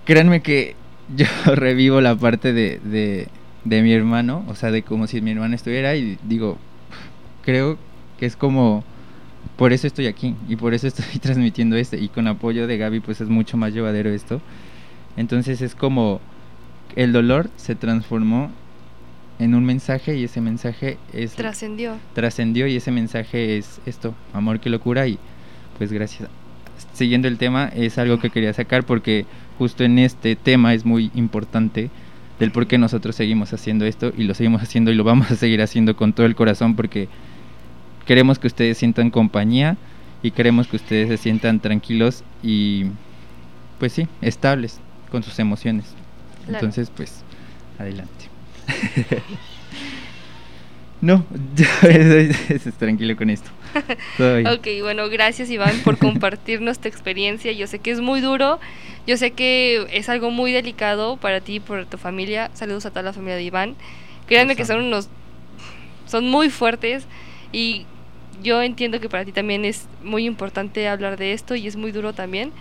[0.06, 0.76] créanme que
[1.16, 3.28] yo revivo la parte de, de,
[3.64, 6.58] de mi hermano, o sea, de como si mi hermano estuviera y digo,
[7.44, 7.78] creo
[8.20, 8.84] que es como,
[9.56, 12.99] por eso estoy aquí y por eso estoy transmitiendo esto y con apoyo de Gaby
[12.99, 14.41] pues es mucho más llevadero esto.
[15.17, 16.21] Entonces es como
[16.95, 18.52] el dolor se transformó
[19.39, 21.97] en un mensaje y ese mensaje es Trascendió.
[22.13, 25.17] trascendió y ese mensaje es esto, amor que locura y
[25.78, 26.30] pues gracias.
[26.93, 29.25] Siguiendo el tema, es algo que quería sacar porque
[29.58, 31.89] justo en este tema es muy importante
[32.39, 35.36] del por qué nosotros seguimos haciendo esto y lo seguimos haciendo y lo vamos a
[35.36, 37.08] seguir haciendo con todo el corazón porque
[38.10, 39.78] queremos que ustedes sientan compañía
[40.24, 42.86] y queremos que ustedes se sientan tranquilos y
[43.78, 44.80] pues sí, estables
[45.12, 45.86] con sus emociones.
[46.45, 46.56] Claro.
[46.56, 47.22] Entonces, pues,
[47.78, 48.26] adelante.
[51.02, 51.24] no,
[51.56, 51.65] yo
[52.50, 53.52] estoy tranquilo con esto.
[54.17, 57.52] Ok, bueno, gracias Iván por compartirnos tu experiencia.
[57.52, 58.60] Yo sé que es muy duro,
[59.06, 62.50] yo sé que es algo muy delicado para ti y por tu familia.
[62.56, 63.76] Saludos a toda la familia de Iván.
[64.26, 65.10] Créanme que son unos,
[66.08, 67.06] son muy fuertes
[67.52, 67.86] y
[68.43, 71.91] yo entiendo que para ti también es muy importante hablar de esto y es muy
[71.91, 72.52] duro también.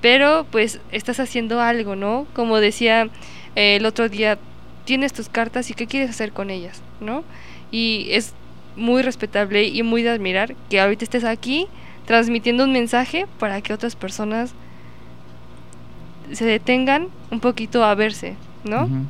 [0.00, 2.26] Pero pues estás haciendo algo, ¿no?
[2.34, 3.08] Como decía
[3.56, 4.38] eh, el otro día,
[4.84, 7.24] tienes tus cartas y qué quieres hacer con ellas, ¿no?
[7.72, 8.32] Y es
[8.76, 11.66] muy respetable y muy de admirar que ahorita estés aquí
[12.04, 14.52] transmitiendo un mensaje para que otras personas
[16.32, 18.84] se detengan un poquito a verse, ¿no?
[18.84, 19.04] Ujú.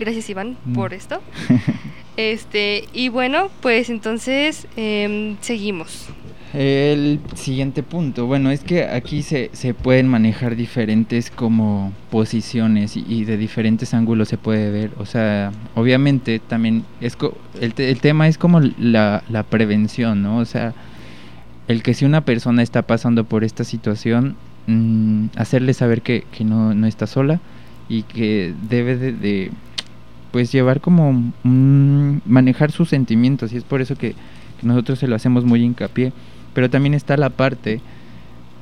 [0.00, 0.74] Gracias Iván Mm.
[0.74, 1.20] por esto.
[2.16, 6.06] Este, y bueno, pues entonces em, seguimos.
[6.54, 13.04] El siguiente punto, bueno, es que aquí se, se pueden manejar diferentes como posiciones y,
[13.06, 14.90] y de diferentes ángulos se puede ver.
[14.98, 20.22] O sea, obviamente también es co- el, te- el tema es como la, la prevención,
[20.22, 20.38] ¿no?
[20.38, 20.72] O sea,
[21.68, 26.44] el que si una persona está pasando por esta situación, mm, hacerle saber que, que
[26.44, 27.40] no, no está sola
[27.88, 29.50] y que debe de, de,
[30.32, 34.10] pues llevar como un- manejar sus sentimientos y es por eso que,
[34.60, 36.12] que nosotros se lo hacemos muy hincapié
[36.54, 37.80] pero también está la parte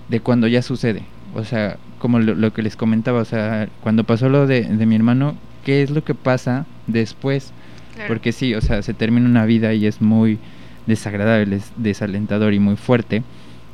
[0.09, 1.03] de cuando ya sucede
[1.35, 4.87] o sea como lo, lo que les comentaba o sea cuando pasó lo de, de
[4.87, 7.53] mi hermano qué es lo que pasa después
[7.95, 8.09] Claro.
[8.09, 10.41] porque sí, o sea, se termina una vida y es muy
[10.85, 13.23] desagradable, es desalentador y muy fuerte.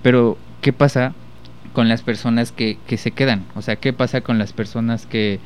[0.03, 1.15] Pero, ¿qué pasa
[1.73, 3.45] con las personas que, que se quedan?
[3.55, 5.41] O sea, ¿qué pasa con las personas que,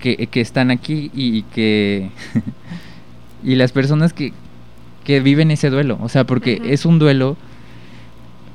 [0.00, 2.10] que, que están aquí y, y que...
[3.44, 4.32] y las personas que,
[5.04, 5.98] que viven ese duelo?
[6.00, 7.36] O sea, porque es un duelo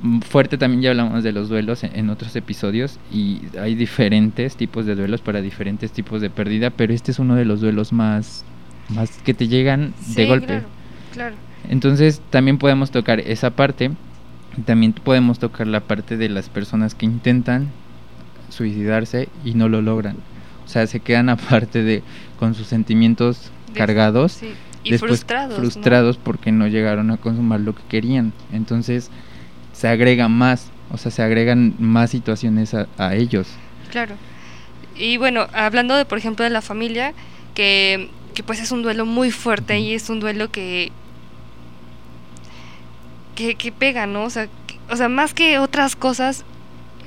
[0.01, 4.55] mm, fuerte también ya hablamos de los duelos en, en otros episodios y hay diferentes
[4.55, 7.93] tipos de duelos para diferentes tipos de pérdida, pero este es uno de los duelos
[7.93, 8.43] más
[8.89, 10.45] más que te llegan de golpe.
[10.47, 10.65] Claro,
[11.13, 11.35] claro.
[11.69, 13.91] Entonces también podemos tocar esa parte,
[14.65, 17.69] también podemos tocar la parte de las personas que intentan
[18.49, 20.17] suicidarse y no lo logran.
[20.65, 22.03] O sea, se quedan aparte de
[22.39, 24.53] con sus sentimientos cargados, sí.
[24.83, 25.49] Y después frustrados.
[25.51, 25.55] ¿no?
[25.57, 28.33] frustrados porque no llegaron a consumar lo que querían.
[28.53, 29.09] Entonces
[29.73, 33.47] se agrega más, o sea, se agregan más situaciones a, a ellos.
[33.91, 34.15] Claro.
[34.95, 37.13] Y bueno, hablando de, por ejemplo, de la familia,
[37.55, 40.91] que, que pues es un duelo muy fuerte y es un duelo que
[43.35, 44.23] que, que pega, ¿no?
[44.23, 46.45] O sea, que- o sea, más que otras cosas,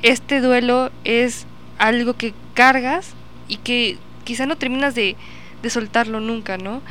[0.02, 1.46] este duelo es
[1.78, 3.14] algo que cargas
[3.48, 5.16] y que quizá no terminas de,
[5.62, 6.82] de soltarlo nunca, ¿no?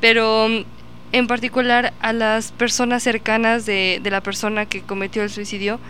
[0.00, 0.64] Pero mm,
[1.12, 5.80] en particular a las personas cercanas de, de la persona que cometió el suicidio,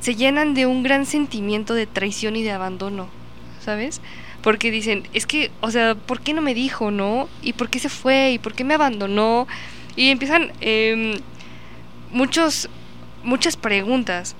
[0.00, 3.08] se llenan de un gran sentimiento de traición y de abandono,
[3.64, 4.00] ¿sabes?
[4.42, 7.28] Porque dicen, es que, o sea, ¿por qué no me dijo, no?
[7.42, 8.32] ¿Y por qué se fue?
[8.32, 9.48] ¿Y por qué me abandonó?
[9.96, 11.18] Y empiezan em,
[12.12, 12.68] muchos,
[13.24, 14.36] muchas preguntas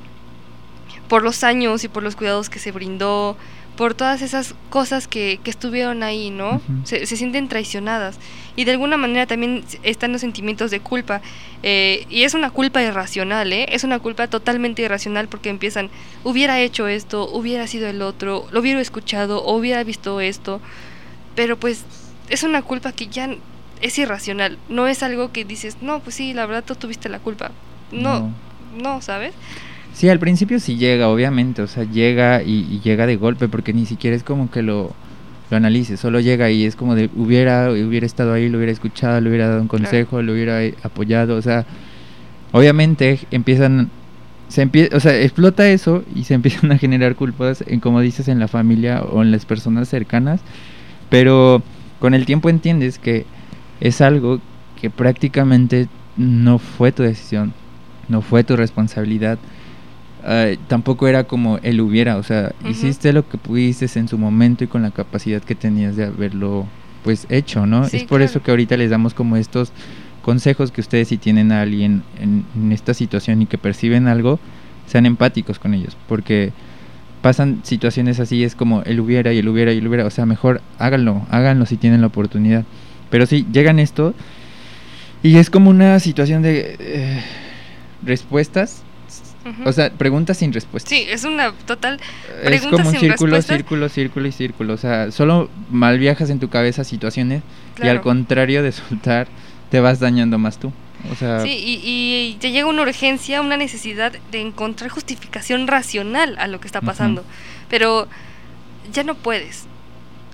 [1.09, 3.37] por los años y por los cuidados que se brindó,
[3.77, 6.61] por todas esas cosas que, que estuvieron ahí, ¿no?
[6.85, 8.19] Se, se sienten traicionadas.
[8.57, 11.21] Y de alguna manera también están los sentimientos de culpa.
[11.63, 13.67] eh, y es una culpa irracional, ¿eh?
[13.71, 15.91] Es una culpa totalmente irracional porque empiezan,
[16.25, 20.61] hubiera hecho esto, hubiera sido el otro, lo hubiera escuchado, o hubiera visto esto.
[21.35, 21.85] Pero pues
[22.31, 23.29] es una culpa que ya
[23.83, 24.59] es irracional.
[24.71, 27.51] No es algo que dices, no, pues sí, la verdad tú tuviste la culpa.
[27.93, 28.33] No,
[28.75, 29.35] no, ¿sabes?
[29.97, 33.73] Sí, al principio sí llega, obviamente, o sea, llega y, y llega de golpe porque
[33.73, 34.93] ni siquiera es como que lo,
[35.51, 39.19] lo analice, solo llega y es como de hubiera, hubiera estado ahí, lo hubiera escuchado,
[39.23, 41.65] le hubiera dado un consejo, lo hubiera eh, apoyado, o sea,
[42.53, 43.89] obviamente empiezan,
[44.49, 48.29] se empie- o sea, explota eso y se empiezan a generar culpas, en, como dices,
[48.29, 50.43] en la familia o en las personas cercanas,
[51.09, 51.63] pero
[52.01, 53.25] con el tiempo entiendes que
[53.81, 54.41] es algo
[54.79, 57.55] que prácticamente no fue tu decisión,
[58.11, 59.39] no fue tu responsabilidad.
[60.27, 64.65] Eh, tampoco era como él hubiera, o sea, hiciste lo que pudiste en su momento
[64.65, 66.67] y con la capacidad que tenías de haberlo
[67.05, 67.89] pues hecho, ¿no?
[67.89, 69.73] Sí, es por eso que ahorita les damos como estos
[70.23, 74.41] consejos que ustedes si tienen a alguien en, en esta situación y que perciben algo,
[74.87, 76.53] sean empáticos con ellos, porque
[77.23, 80.27] pasan situaciones así, es como él hubiera y él hubiera y él hubiera, o sea,
[80.27, 82.65] mejor háganlo, háganlo si tienen la oportunidad.
[83.11, 84.15] Pero sí, llegan esto
[85.23, 87.23] y es como una situación de eh,
[88.05, 88.83] respuestas,
[89.65, 90.91] O sea, preguntas sin respuestas.
[90.91, 92.01] sí, es una total...
[92.43, 96.41] es como un sin círculo, círculo, círculo y círculo, o sea, solo mal viajas en
[96.41, 97.43] tu cabeza situaciones
[97.83, 99.29] y al contrario de soltar,
[99.71, 100.73] te vas dañando más tú.
[101.13, 106.37] O sea, Sí, y, y te llega una urgencia, una necesidad de encontrar justificación racional
[106.39, 107.25] a lo que está pasando.
[107.69, 108.09] Pero
[108.93, 109.67] ya no puedes.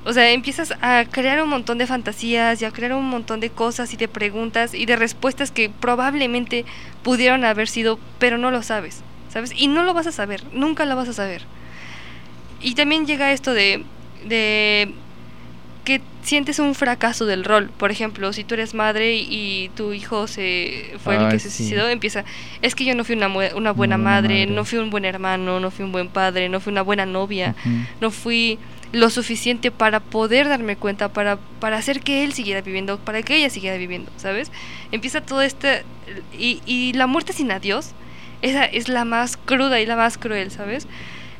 [0.04, 3.50] O sea, empiezas a crear un montón de fantasías y a crear un montón de
[3.50, 6.64] cosas y de preguntas y de respuestas que probablemente
[7.02, 9.52] pudieron haber sido, pero no lo sabes, ¿sabes?
[9.56, 11.42] Y no lo vas a saber, nunca lo vas a saber.
[12.60, 13.84] Y también llega esto de,
[14.24, 14.92] de
[15.84, 17.70] que sientes un fracaso del rol.
[17.76, 21.58] Por ejemplo, si tú eres madre y, tu hijo se fue el que se sí.
[21.58, 22.24] suicidó, empieza,
[22.60, 24.46] es que yo no fui una, una buena madre, madre.
[24.46, 27.54] no fui un buen hermano, no fui un buen padre, no fui una buena novia,
[28.00, 28.58] no fui
[28.92, 33.36] lo suficiente para poder darme cuenta, para, para hacer que él siguiera viviendo, para que
[33.36, 34.50] ella siguiera viviendo, ¿sabes?
[34.92, 35.82] Empieza todo este...
[36.38, 37.92] Y, y la muerte sin adiós,
[38.42, 40.86] esa es la más cruda y la más cruel, ¿sabes?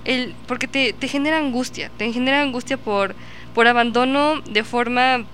[0.05, 3.15] El, porque te, te genera angustia, te genera angustia por,
[3.55, 5.25] por abandono de forma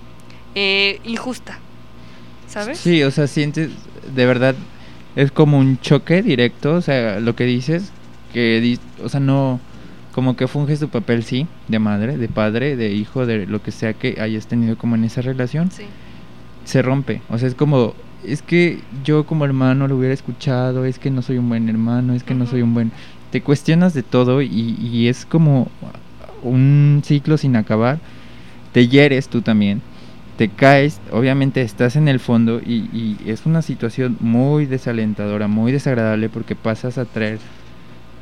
[0.55, 1.59] eh, injusta,
[2.47, 2.79] ¿sabes?
[2.79, 3.69] Sí, o sea, sientes,
[4.13, 4.55] de verdad,
[5.15, 7.91] es como un choque directo, o sea, lo que dices,
[8.33, 9.59] que, o sea, no,
[10.13, 13.71] como que funges tu papel, sí, de madre, de padre, de hijo, de lo que
[13.71, 15.83] sea que hayas tenido como en esa relación, Sí.
[16.65, 17.93] se rompe, o sea, es como,
[18.25, 22.13] es que yo como hermano lo hubiera escuchado, es que no soy un buen hermano,
[22.13, 22.91] es que no soy un buen,
[23.31, 24.47] te cuestionas de todo y,
[24.81, 25.69] y es como
[26.43, 27.99] un ciclo sin acabar,
[28.71, 29.81] te hieres tú también,
[30.37, 35.71] te caes, obviamente estás en el fondo y, y es una situación muy desalentadora, muy
[35.71, 37.39] desagradable porque pasas a traer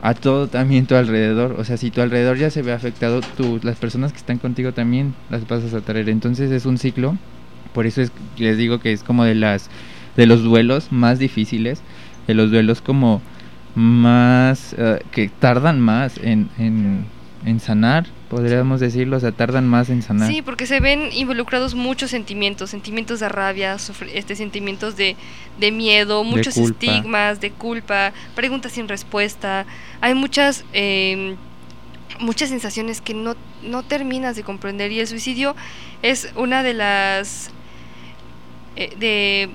[0.02, 3.60] a todo también tu alrededor, o sea, si tu alrededor ya se ve afectado, tú,
[3.64, 7.18] las personas que están contigo también las pasas a traer, entonces es un ciclo,
[7.74, 9.70] por eso es, les digo que es como de las,
[10.16, 11.82] de los duelos más difíciles,
[12.28, 13.22] de los duelos como
[13.76, 17.06] más, eh, que tardan más en, en,
[17.46, 20.30] en sanar, podríamos decirlo, o sea, tardan más en sanar.
[20.32, 23.78] Sí, porque se ven involucrados muchos sentimientos, sentimientos de rabia,
[24.14, 25.16] este sentimientos de,
[25.60, 29.66] de miedo, muchos estigmas, de culpa, preguntas sin respuesta.
[30.02, 31.36] Hay muchas eh,
[32.20, 35.56] muchas sensaciones que no, no terminas de comprender y el suicidio
[36.02, 37.52] es una de las
[38.76, 39.50] eh, de,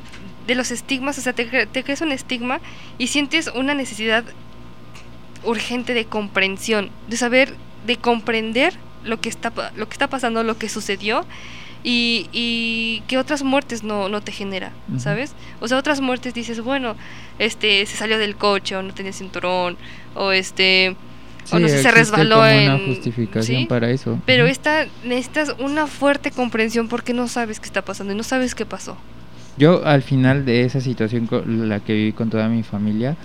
[0.46, 2.60] de los estigmas, o sea, te, cre- te creas un estigma
[2.98, 4.24] y sientes una necesidad
[5.44, 7.54] urgente de comprensión, de saber,
[7.86, 11.24] de comprender lo que está, lo que está pasando, lo que sucedió
[11.84, 14.72] y, y que otras muertes no, no te genera.
[14.98, 15.34] ¿sabes?
[15.60, 16.96] O sea, otras muertes dices, bueno,
[17.38, 19.76] este se salió del coche o no tenía cinturón
[20.14, 20.96] o este
[21.50, 23.66] o no sé, se resbaló como en una justificación ¿sí?
[23.66, 24.20] para eso.
[24.26, 28.54] Pero esta necesitas una fuerte comprensión porque no sabes qué está pasando y no sabes
[28.54, 28.96] qué pasó.
[29.58, 33.16] Yo al final de esa situación con la que viví con toda mi familia,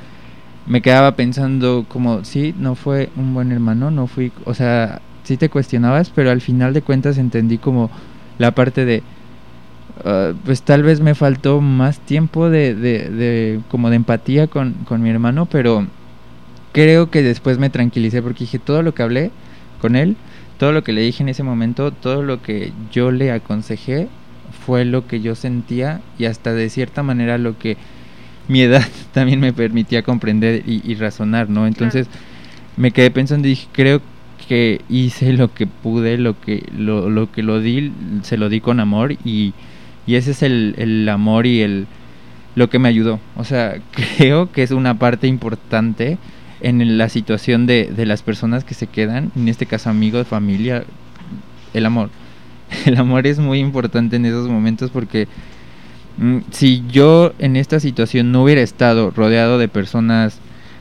[0.67, 5.38] me quedaba pensando como, sí, no fue un buen hermano, no fui, o sea, sí
[5.38, 7.91] te cuestionabas, pero al final de cuentas entendí como
[8.38, 9.03] la parte de,
[10.06, 14.73] ah, pues tal vez me faltó más tiempo de, de, de- como de empatía con,
[14.86, 15.88] con mi hermano, pero
[16.73, 19.32] creo que después me tranquilicé porque dije todo lo que hablé
[19.80, 20.17] con él,
[20.58, 24.10] todo lo que le dije en ese momento, todo lo que yo le aconsejé
[24.65, 27.77] fue lo que yo sentía y hasta de cierta manera lo que
[28.47, 31.67] mi edad también me permitía comprender y, y razonar, ¿no?
[31.67, 32.07] Entonces
[32.75, 34.01] me quedé pensando y dije, creo
[34.47, 37.91] que hice lo que pude, lo que lo, lo que lo di,
[38.23, 39.53] se lo di con amor y,
[40.05, 41.88] y ese es el, el amor y el
[42.55, 43.19] lo que me ayudó.
[43.36, 43.75] O sea,
[44.17, 46.17] creo que es una parte importante
[46.62, 50.83] en la situación de, de las personas que se quedan, en este caso amigos, familia,
[51.73, 52.10] el amor.
[52.86, 55.29] El amor es muy importante en esos momentos porque
[56.51, 60.39] si yo en esta situación no hubiera estado rodeado de personas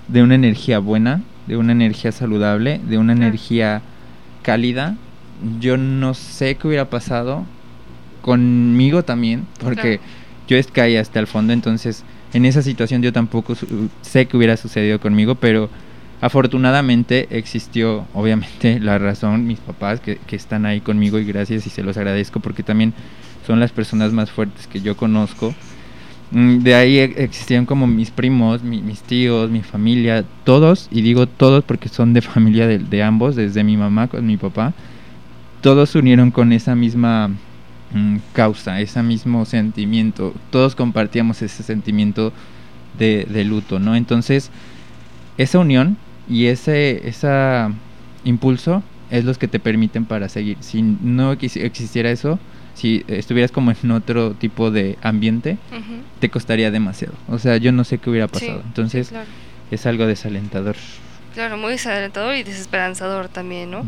[0.09, 3.83] de una energía buena, de una energía saludable, de una energía
[4.43, 4.97] cálida,
[5.61, 7.45] yo no sé qué hubiera pasado
[8.23, 10.13] conmigo también, porque Claro.
[10.49, 13.55] yo es caí hasta el fondo, entonces en esa situación yo tampoco
[14.03, 15.69] sé qué hubiera sucedido conmigo, pero
[16.21, 21.71] afortunadamente existió obviamente la razón, mis papás que, que están ahí conmigo y gracias y
[21.71, 22.95] se los agradezco porque también
[23.47, 25.55] son las personas más fuertes que yo conozco.
[26.33, 31.03] Mm, De ahí e- existían como mis primos, mi- mis tíos, mi familia, todos, y
[31.03, 34.75] digo todos porque son de familia de, de ambos, desde mi mamá con mi papá,
[35.63, 37.29] todos se unieron con esa misma
[37.95, 42.33] mm, causa, ese mismo sentimiento, todos compartíamos ese sentimiento
[42.99, 43.97] de, de luto, ¿no?
[43.97, 44.51] Entonces,
[45.39, 45.97] esa unión
[46.29, 47.73] y ese esa
[48.25, 50.57] impulso es los que te permiten para seguir.
[50.61, 52.39] Si no existiera eso,
[52.77, 55.57] si estuvieras como en otro tipo de ambiente,
[56.21, 57.15] te costaría demasiado.
[57.29, 58.59] O sea, yo no sé qué hubiera pasado.
[58.59, 59.27] sí, Entonces, claro.
[59.71, 60.77] es algo desalentador.
[61.37, 63.85] Claro, muy desalentador y desesperanzador también, ¿no?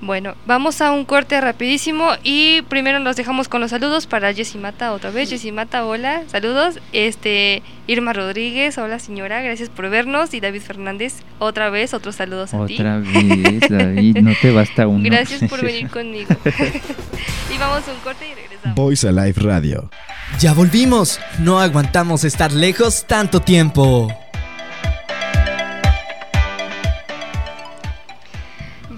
[0.00, 4.56] Bueno, vamos a un corte rapidísimo y primero nos dejamos con los saludos para Jessy
[4.56, 5.28] Mata otra vez.
[5.28, 6.78] Jessy Mata, hola, saludos.
[6.92, 12.54] Este Irma Rodríguez, hola señora, gracias por vernos y David Fernández, otra vez otros saludos
[12.54, 12.74] a ti.
[12.74, 15.02] Otra vez, David, no te basta uno.
[15.02, 16.28] Gracias por venir conmigo.
[17.52, 18.76] y vamos a un corte y regresamos.
[18.76, 19.90] Voice Alive Radio.
[20.38, 21.18] Ya volvimos.
[21.40, 24.08] No aguantamos estar lejos tanto tiempo.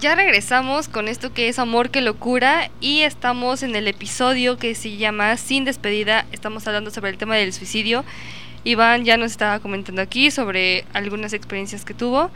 [0.04, 4.74] Ya regresamos con esto que es Amor que locura y estamos en el episodio que
[4.74, 6.26] se llama Sin despedida.
[6.30, 8.04] Estamos hablando sobre el tema del suicidio.
[8.64, 12.30] Iván ya nos estaba comentando aquí sobre algunas experiencias que tuvo.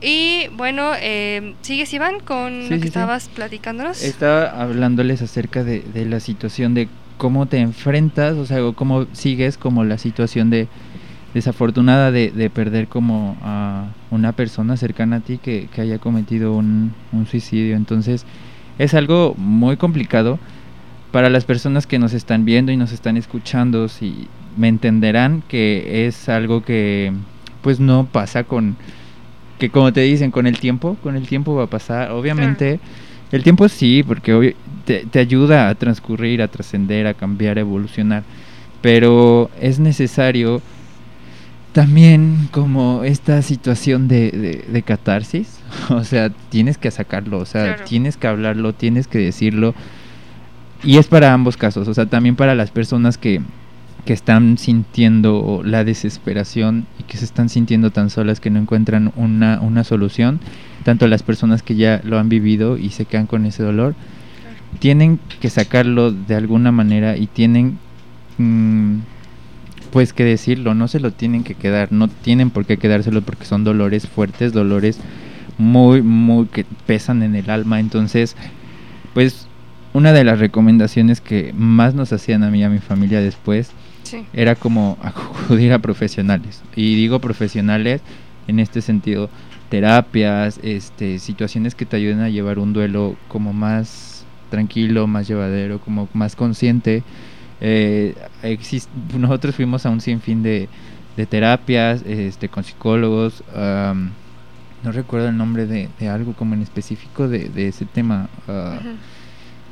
[0.00, 2.88] Y bueno, eh, ¿sigues Iván con Sí, lo que sí, sí.
[2.88, 4.02] estabas platicándonos?
[4.02, 9.06] Estaba hablándoles acerca de, de la situación de cómo te enfrentas, o sea, o cómo
[9.12, 10.66] sigues como la situación de
[11.34, 16.54] desafortunada de, de perder como a una persona cercana a ti que, que haya cometido
[16.54, 17.76] un, un suicidio.
[17.76, 18.26] Entonces,
[18.78, 20.38] es algo muy complicado.
[21.10, 26.06] Para las personas que nos están viendo y nos están escuchando, si me entenderán que
[26.06, 27.12] es algo que
[27.62, 28.76] pues no pasa con
[29.58, 32.80] que como te dicen con el tiempo, con el tiempo va a pasar, obviamente
[33.30, 38.24] el tiempo sí, porque te, te ayuda a transcurrir, a trascender, a cambiar, a evolucionar,
[38.80, 40.60] pero es necesario
[41.72, 45.58] también como esta situación de, de, catarsis,
[45.90, 49.74] o sea, tienes que sacarlo, o sea, tienes que hablarlo, tienes que decirlo,
[50.84, 53.40] y es para ambos casos, o sea, también para las personas que,
[54.04, 59.12] que están sintiendo la desesperación y que se están sintiendo tan solas que no encuentran
[59.16, 60.40] una, una solución,
[60.84, 63.94] tanto las personas que ya lo han vivido y se quedan con ese dolor,
[64.78, 67.78] tienen que sacarlo de alguna manera y tienen
[68.38, 68.98] mm,
[69.92, 73.44] pues que decirlo, no se lo tienen que quedar, no tienen por qué quedárselo porque
[73.44, 74.98] son dolores fuertes, dolores
[75.58, 78.34] muy, muy que pesan en el alma, entonces
[79.14, 79.46] pues
[79.92, 83.70] una de las recomendaciones que más nos hacían a mí y a mi familia después
[84.32, 86.62] era como acudir a profesionales.
[86.74, 88.00] Y digo profesionales
[88.48, 89.30] en este sentido,
[89.68, 95.80] terapias, este, situaciones que te ayuden a llevar un duelo como más tranquilo, más llevadero,
[95.80, 97.02] como más consciente.
[97.64, 98.14] Eh,
[99.16, 100.68] nosotros fuimos a un sinfín de,
[101.16, 103.44] de terapias, este, con psicólogos.
[103.54, 108.28] no recuerdo el nombre de, algo como en específico de, ese tema.
[108.48, 108.80] Ah,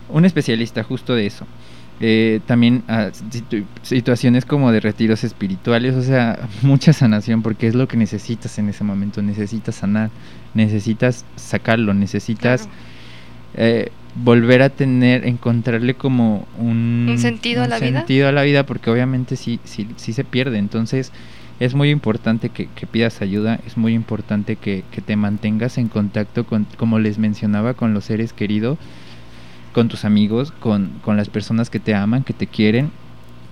[0.09, 1.47] un especialista justo de eso.
[2.03, 3.11] Eh, también a
[3.83, 8.71] situaciones como de retiros espirituales, o sea, mucha sanación porque es lo que necesitas en
[8.71, 10.11] ese momento, necesitas sanar,
[10.55, 12.71] necesitas sacarlo, necesitas
[13.55, 18.05] eh, volver a tener, encontrarle como un, sentido a la vida.
[18.29, 21.13] a la vida porque obviamente sí, sí, sí se pierde, entonces
[21.61, 26.45] es muy importante que, pidas ayuda, es muy importante que, que te mantengas en contacto
[26.45, 28.79] con, como les mencionaba, con los seres queridos
[29.73, 32.91] con tus amigos, con, con las personas que te aman, que te quieren.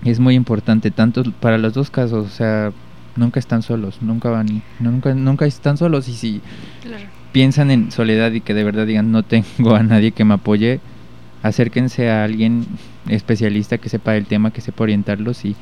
[0.05, 2.73] Es muy importante, tanto para los dos casos, o sea,
[3.17, 6.41] nunca están solos, nunca van, nunca, nunca están solos y si
[7.39, 10.81] piensan en soledad y que de verdad digan no tengo a nadie que me apoye,
[11.45, 12.67] acérquense a alguien
[13.09, 15.55] especialista que sepa el tema, que sepa orientarlos y,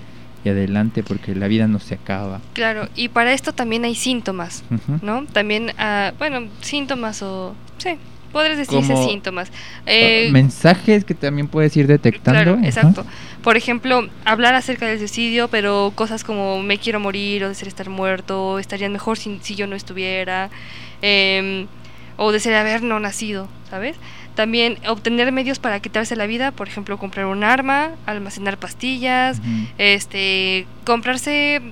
[0.42, 2.40] y adelante porque la vida no se acaba.
[2.54, 4.64] Claro, y para esto también hay síntomas,
[5.02, 5.26] ¿no?
[5.26, 7.90] También, uh, bueno, síntomas o, sí,
[8.32, 9.52] podrías decirse síntomas.
[9.84, 12.54] Eh, mensajes que también puedes ir detectando.
[12.54, 13.04] Claro, exacto.
[13.42, 17.90] Por ejemplo, hablar acerca del suicidio, pero cosas como me quiero morir o desear estar
[17.90, 20.48] muerto, estarían mejor si, si yo no estuviera,
[21.02, 21.66] eh,
[22.16, 23.96] o desear haber no nacido, ¿sabes?
[24.34, 29.40] También obtener medios para quitarse la vida, por ejemplo, comprar un arma, almacenar pastillas,
[29.78, 31.62] este, comprarse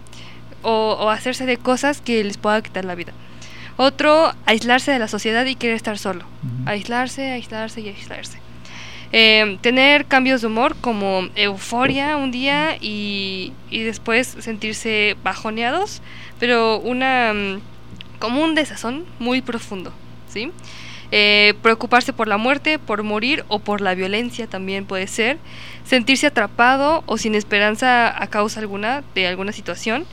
[0.62, 3.12] o, o hacerse de cosas que les pueda quitar la vida.
[3.76, 6.24] Otro, aislarse de la sociedad y querer estar solo.
[6.64, 8.38] Aislarse, aislarse y aislarse.
[9.12, 16.02] Em, tener cambios de humor como euforia un día y, y después sentirse bajoneados,
[16.40, 17.60] pero una mm,
[18.18, 19.92] como un desazón muy profundo,
[20.28, 20.50] ¿sí?
[21.16, 25.38] Eh, preocuparse por la muerte, por morir o por la violencia también puede ser.
[25.84, 30.06] Sentirse atrapado o sin esperanza a causa alguna de alguna situación.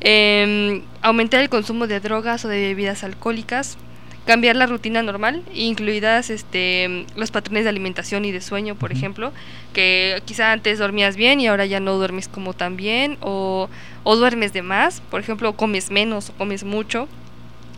[0.00, 3.78] Eh, aumentar el consumo de drogas o de bebidas alcohólicas,
[4.26, 9.32] cambiar la rutina normal, incluidas este, los patrones de alimentación y de sueño, por ejemplo,
[9.72, 13.70] que quizá antes dormías bien y ahora ya no duermes como tan bien, o,
[14.02, 17.08] o duermes de más, por ejemplo, comes menos o comes mucho,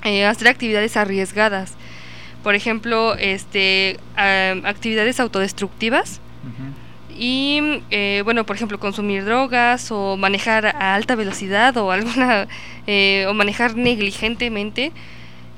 [0.05, 1.75] eh, hacer actividades arriesgadas,
[2.43, 6.21] por ejemplo, este, actividades autodestructivas,
[7.19, 12.47] y eh, bueno por ejemplo consumir drogas o manejar a alta velocidad o alguna
[12.87, 14.93] eh, o manejar negligentemente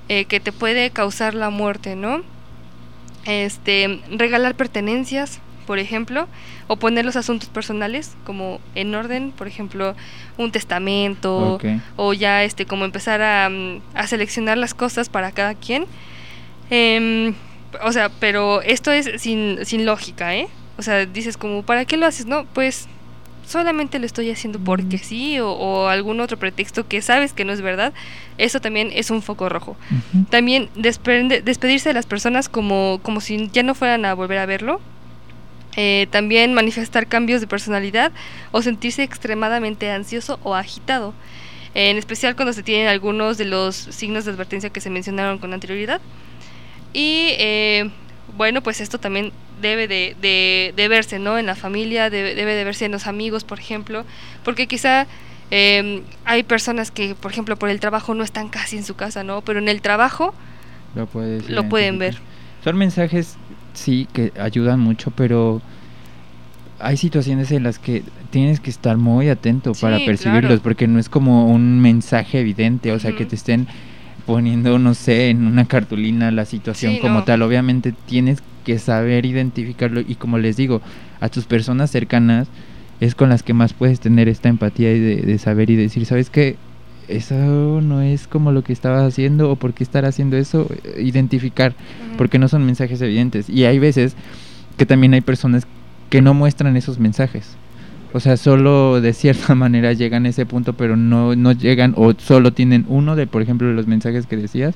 [0.08, 2.22] eh, que te puede causar la muerte no
[3.26, 6.26] este regalar pertenencias por ejemplo
[6.70, 9.94] o poner los asuntos personales como en orden por ejemplo
[10.38, 11.58] un testamento
[11.96, 15.86] o ya este como empezar a, mm, a, seleccionar las cosas para cada quien
[16.70, 17.34] em,
[17.82, 20.48] o sea pero esto es sin, sin lógica eh
[20.80, 22.24] o sea, dices como, ¿para qué lo haces?
[22.24, 22.88] No, pues
[23.46, 27.60] solamente lo estoy haciendo porque sí o, algún otro pretexto que sabes que no es
[27.60, 27.92] verdad,
[28.38, 29.76] eso también es un foco rojo.
[30.30, 34.80] También despedirse de las personas como, como si ya no fueran a volver a verlo.
[35.76, 38.10] Eh, también manifestar cambios de personalidad
[38.50, 41.14] o sentirse extremadamente ansioso o agitado.
[41.74, 45.52] en especial cuando se tienen algunos de los signos de advertencia que se mencionaron con
[45.54, 46.00] anterioridad.
[46.92, 47.90] Y eh,
[48.36, 50.16] bueno, pues esto también debe de,
[50.74, 51.38] de, verse, ¿no?
[51.38, 54.04] En la familia, debe, debe, de verse en los amigos, por ejemplo,
[54.44, 55.06] porque quizá
[55.50, 59.22] em, hay personas que, por ejemplo, por el trabajo no están casi en su casa,
[59.22, 59.42] ¿no?
[59.42, 60.34] Pero en el trabajo
[60.94, 61.08] lo,
[61.48, 62.18] lo pueden ver.
[62.64, 63.36] Son mensajes,
[63.74, 65.60] sí, que ayudan mucho, pero
[66.78, 70.62] hay situaciones en las que tienes que estar muy atento para percibirlos, claro.
[70.62, 73.66] porque no es como un mensaje evidente, o sea, que te estén
[74.26, 77.24] poniendo, no sé, en una cartulina la situación Sí, como no.
[77.24, 77.42] tal.
[77.42, 80.80] Obviamente tienes que saber identificarlo y como les digo,
[81.20, 82.48] a tus personas cercanas
[83.00, 86.06] es con las que más puedes tener esta empatía y de, de saber y decir,
[86.06, 86.56] ¿sabes qué?
[87.10, 91.02] Eso no es como lo que estabas haciendo o por qué estar haciendo eso, eh,
[91.02, 91.74] identificar
[92.16, 93.50] porque no son mensajes evidentes.
[93.50, 94.14] Y hay veces
[94.76, 95.66] que también hay personas
[96.08, 97.56] que no muestran esos mensajes.
[98.12, 102.12] O sea, solo de cierta manera llegan a ese punto, pero no, no llegan o
[102.18, 104.74] solo tienen uno de, por ejemplo, los mensajes que decías,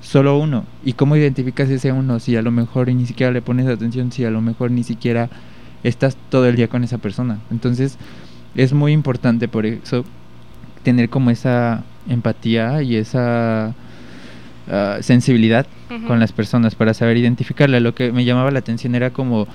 [0.00, 0.64] solo uno.
[0.84, 2.18] ¿Y cómo identificas ese uno?
[2.20, 5.30] Si a lo mejor ni siquiera le pones atención, si a lo mejor ni siquiera
[5.82, 7.38] estás todo el día con esa persona.
[7.50, 7.98] Entonces,
[8.54, 10.04] es muy importante por eso
[10.82, 13.74] tener como esa empatía y esa
[14.70, 15.66] ah, sensibilidad
[16.06, 17.80] con las personas para saber identificarla.
[17.80, 19.46] Lo que me llamaba la atención era como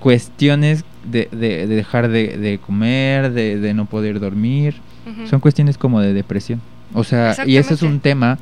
[0.00, 4.74] cuestiones de, de- de dejar de, de comer, de, no poder dormir.
[5.28, 6.60] Son cuestiones como de depresión.
[6.94, 8.38] O sea, y ese es un tema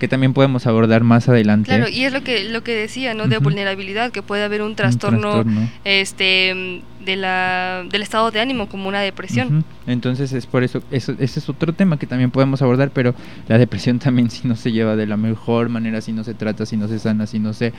[0.00, 1.68] que también podemos abordar más adelante.
[1.68, 3.28] Claro, y es lo que lo que decía, ¿no?
[3.28, 5.44] De vulnerabilidad, que puede haber un Un trastorno,
[5.84, 9.64] este de la del estado de ánimo como una depresión.
[9.86, 13.14] Entonces es por eso, eso, ese es otro tema que también podemos abordar, pero
[13.46, 16.66] la depresión también si no se lleva de la mejor manera, si no se trata,
[16.66, 17.72] si no se sana, si no se,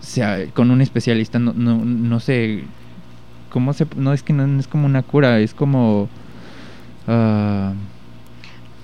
[0.00, 2.64] sea, con un especialista, no, no, no sé,
[3.50, 6.08] cómo se, no es que no, no es como una cura, es como,
[7.06, 7.74] ah,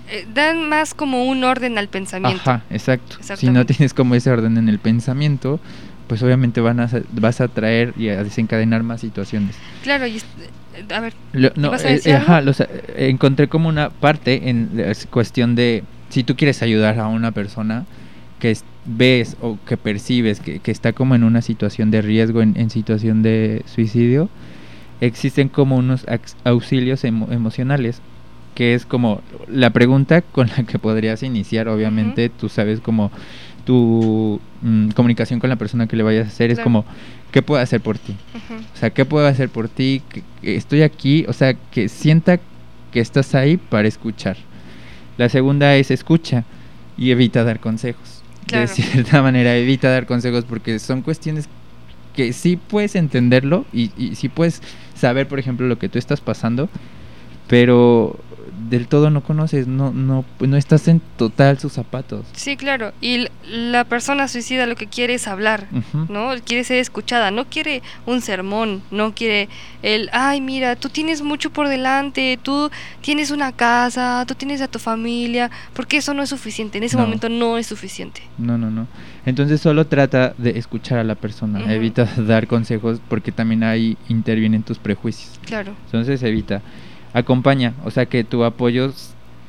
[0.08, 2.40] Eh, dan más como un orden al pensamiento.
[2.42, 3.16] ajá, exacto.
[3.36, 5.58] Si no tienes como ese orden en el pensamiento,
[6.06, 9.56] pues obviamente van a, vas a traer y a desencadenar más situaciones.
[9.82, 10.26] Claro, y es-
[10.94, 13.90] a ver, Lo- no, ¿Ibas a eh, decir eh, ajá, los, eh, encontré como una
[13.90, 17.84] parte en la s- cuestión de si tú quieres ayudar a una persona
[18.38, 22.42] que es- ves o que percibes que, que está como en una situación de riesgo,
[22.42, 24.28] en, en situación de suicidio,
[25.00, 26.06] existen como unos
[26.44, 28.00] auxilios emo- emocionales,
[28.56, 33.12] que es como la pregunta con la que podrías iniciar, obviamente, tú sabes como
[33.66, 36.86] tu mm, comunicación con la persona que le vayas a hacer, es como,
[37.32, 38.16] ¿qué puedo hacer por ti?
[38.74, 40.00] O sea, ¿qué puedo hacer por ti?
[40.08, 42.40] Que, que estoy aquí, o sea, que sienta
[42.92, 44.38] que estás ahí para escuchar.
[45.18, 46.44] La segunda es escucha
[46.96, 48.22] y evita dar consejos.
[48.46, 48.62] Claro.
[48.62, 51.46] De cierta manera, evita dar consejos porque son cuestiones
[52.14, 54.62] que sí puedes entenderlo y, y sí puedes
[54.94, 56.70] saber, por ejemplo, lo que tú estás pasando,
[57.48, 58.18] pero
[58.68, 62.24] del todo no conoces, no, no, no estás en total sus zapatos.
[62.32, 62.92] Sí, claro.
[63.00, 65.66] Y la persona suicida lo que quiere es hablar.
[66.08, 66.30] ¿no?
[66.44, 69.48] Quiere ser escuchada, no quiere un sermón, no quiere
[69.82, 72.70] el, ay, mira, tú tienes mucho por delante, tú
[73.02, 76.96] tienes una casa, tú tienes a tu familia, porque eso no es suficiente, en ese
[76.96, 77.02] No.
[77.04, 78.22] momento no es suficiente.
[78.38, 78.86] No, no, no.
[79.26, 81.70] Entonces solo trata de escuchar a la persona, Ujú.
[81.70, 85.38] evita dar consejos porque también ahí intervienen tus prejuicios.
[85.44, 85.74] Claro.
[85.86, 86.62] Entonces evita.
[87.16, 88.92] Acompaña, o sea que tu apoyo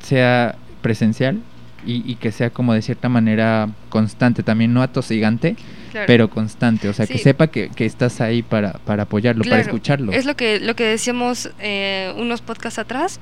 [0.02, 1.40] sea presencial
[1.84, 5.54] y, y que sea como de cierta manera constante, también no atosigante,
[5.92, 6.06] Claro.
[6.06, 10.12] pero constante, o sea que sepa que, que estás ahí para, para apoyarlo, para escucharlo.
[10.12, 13.20] Es lo que, lo que decíamos eh, unos podcasts atrás,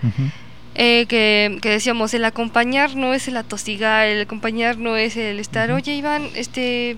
[0.74, 5.38] eh, que, que decíamos, el acompañar no es el atosigar, el acompañar no es el
[5.40, 6.96] estar, oye Iván, este,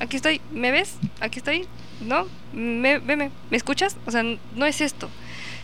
[0.00, 0.96] aquí estoy, ¿me ves?
[1.20, 1.66] Aquí estoy,
[2.06, 2.26] ¿no?
[2.52, 3.96] Me, veme, ¿me escuchas?
[4.06, 5.08] O sea, no es esto.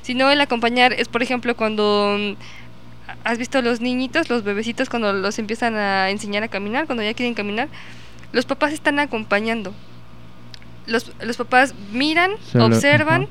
[0.05, 2.33] Sino el acompañar es, por ejemplo, cuando mm,
[3.25, 7.15] has visto los niñitos, los bebecitos, cuando los empiezan a enseñar a caminar, cuando ya
[7.15, 7.69] quieren caminar,
[8.33, 9.75] los papás están acompañando.
[10.87, 13.29] Los, los papás miran, Solo- observan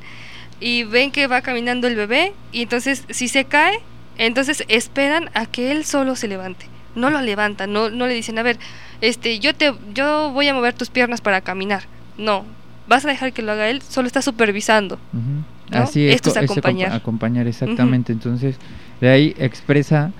[0.59, 3.79] y ven que va caminando el bebé y entonces si se cae,
[4.17, 6.65] entonces esperan a que él solo se levante.
[6.95, 8.57] No lo levantan, no, no le dicen, a ver,
[9.01, 11.83] este, yo te, yo voy a mover tus piernas para caminar.
[12.17, 12.45] No,
[12.87, 14.95] vas a dejar que lo haga él, solo está supervisando.
[15.13, 15.43] Ujú.
[15.71, 15.77] ¿No?
[15.79, 16.91] Así es, Esto es co- acompa- acompañar.
[16.93, 18.11] acompañar, exactamente.
[18.13, 18.57] Entonces,
[19.01, 20.11] de ahí expresa,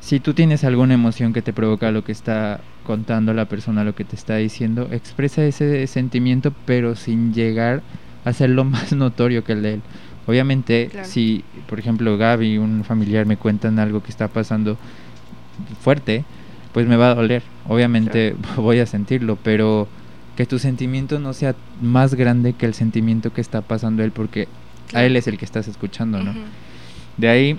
[0.00, 3.94] si tú tienes alguna emoción que te provoca lo que está contando la persona, lo
[3.94, 7.82] que te está diciendo, expresa ese sentimiento, pero sin llegar
[8.24, 9.80] a hacerlo más notorio que el de él.
[10.28, 11.06] Obviamente, Claro.
[11.08, 14.76] si, por ejemplo, Gaby, un familiar, me cuentan algo que está pasando
[15.80, 16.24] fuerte,
[16.72, 17.42] pues me va a doler.
[17.68, 19.88] Obviamente voy a sentirlo, pero
[20.36, 24.48] que tu sentimiento no sea más grande que el sentimiento que está pasando él, porque
[24.92, 26.34] a él es el que estás escuchando, ¿no?
[27.16, 27.58] De ahí,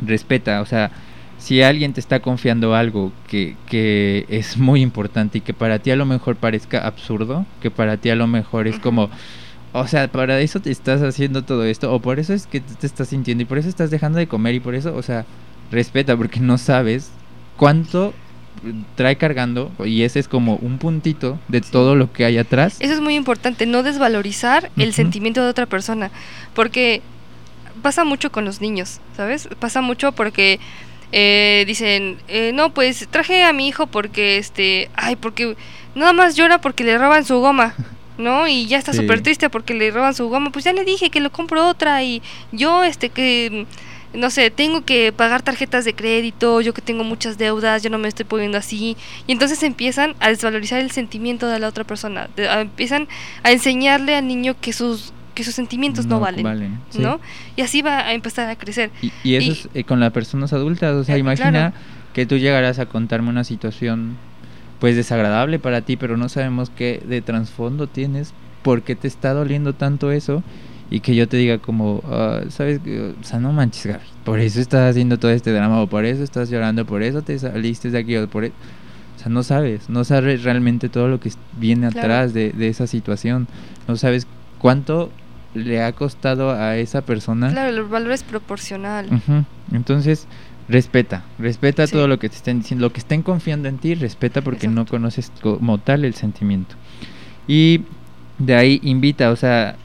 [0.00, 0.90] respeta, o sea,
[1.38, 5.90] si alguien te está confiando algo que, que es muy importante y que para ti
[5.90, 9.10] a lo mejor parezca absurdo, que para ti a lo mejor es como,
[9.72, 12.86] o sea, para eso te estás haciendo todo esto, o por eso es que te
[12.86, 15.26] estás sintiendo y por eso estás dejando de comer y por eso, o sea,
[15.70, 17.10] respeta porque no sabes
[17.56, 18.14] cuánto
[18.94, 22.76] trae cargando y ese es como un puntito de todo lo que hay atrás.
[22.80, 26.10] Eso es muy importante, no desvalorizar el sentimiento de otra persona,
[26.54, 27.02] porque
[27.82, 29.48] pasa mucho con los niños, ¿sabes?
[29.58, 30.60] Pasa mucho porque
[31.12, 35.56] eh, dicen, eh, no, pues traje a mi hijo porque, este, ay, porque
[35.94, 37.74] nada más llora porque le roban su goma.
[38.16, 38.46] ¿No?
[38.46, 38.98] Y ya está Sí.
[39.00, 40.50] súper triste porque le roban su goma.
[40.52, 43.66] Pues ya le dije que lo compro otra y yo, este, que,
[44.14, 47.98] no sé, tengo que pagar tarjetas de crédito, yo que tengo muchas deudas, yo no
[47.98, 48.96] me estoy poniendo así.
[49.26, 52.28] Y entonces empiezan a desvalorizar el sentimiento de la otra persona.
[52.36, 53.08] de- a- empiezan
[53.42, 56.78] a enseñarle al niño que sus, que sus sentimientos no, valen.
[56.90, 56.98] sí.
[57.00, 57.18] ¿No?
[57.56, 58.90] Y así va a empezar a crecer.
[59.02, 61.74] Y, y eso Y- es eh, con las personas adultas, o sea, Eh, imagina claro.
[62.12, 64.16] que tú llegarás a contarme una situación
[64.80, 69.32] pues desagradable para ti, pero no sabemos qué de trasfondo tienes, por qué te está
[69.32, 70.42] doliendo tanto eso
[70.90, 72.80] y que yo te diga como, ah, sabes,
[73.20, 76.22] o sea, no manches, Gaby, por eso estás haciendo todo este drama o por eso
[76.22, 78.54] estás llorando, por eso te saliste de aquí o por eso...
[79.16, 82.06] O sea, no sabes, no sabes realmente todo lo que viene Claro.
[82.06, 83.46] atrás de, de esa situación,
[83.88, 84.26] no sabes
[84.58, 85.10] cuánto
[85.54, 89.06] le ha costado a esa persona Claro, el valor es proporcional.
[89.06, 89.44] Ujú.
[89.72, 90.26] Entonces,
[90.68, 91.92] respeta, respeta Sí.
[91.92, 94.82] todo lo que te estén diciendo, lo que estén confiando en ti, respeta porque no
[94.82, 94.90] Exacto.
[94.90, 96.74] conoces como tal el sentimiento.
[97.46, 97.82] Y
[98.38, 99.76] de ahí invita, o sea,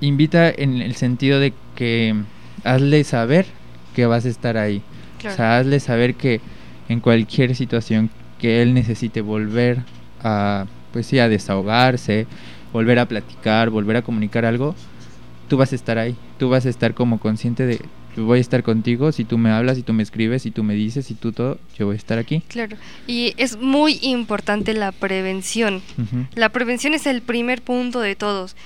[0.00, 2.14] invita en el sentido de que
[2.64, 3.46] hazle saber
[3.94, 4.82] que vas a estar ahí.
[5.18, 5.34] Claro.
[5.34, 6.40] O sea, hazle saber que
[6.88, 9.78] en cualquier situación que él necesite volver
[10.22, 12.26] a, pues sí, a desahogarse,
[12.72, 14.74] volver a platicar, volver a comunicar algo,
[15.48, 16.16] tú vas a estar ahí.
[16.38, 17.80] Tú vas a estar como consciente de,
[18.16, 20.62] yo voy a estar contigo, si tú me hablas, si tú me escribes, si tú
[20.62, 22.42] me dices, si tú todo, yo voy a estar aquí.
[22.48, 22.76] Claro.
[23.06, 25.82] Y es muy importante la prevención.
[26.34, 28.56] La prevención es el primer punto de todos.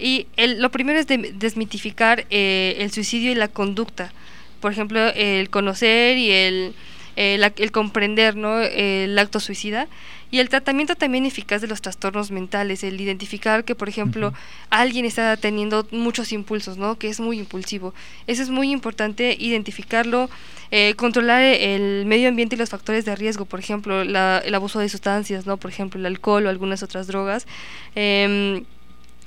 [0.00, 4.12] Y el- lo primero es de- desmitificar eh, el suicidio y la conducta.
[4.60, 6.74] Por ejemplo, el conocer y el,
[7.16, 8.60] el, ac- el comprender ¿no?
[8.60, 9.88] el acto suicida.
[10.32, 14.32] Y el tratamiento también eficaz de los trastornos mentales, el identificar que, por ejemplo,
[14.70, 16.96] alguien está teniendo muchos impulsos, ¿no?
[16.98, 17.94] Que es muy impulsivo.
[18.28, 20.30] Eso es muy importante, identificarlo,
[20.70, 24.78] eh, controlar el medio ambiente y los factores de riesgo, por ejemplo, la- el abuso
[24.78, 25.56] de sustancias, ¿no?
[25.56, 27.48] Por ejemplo, el alcohol o algunas otras drogas.
[27.96, 28.62] Em,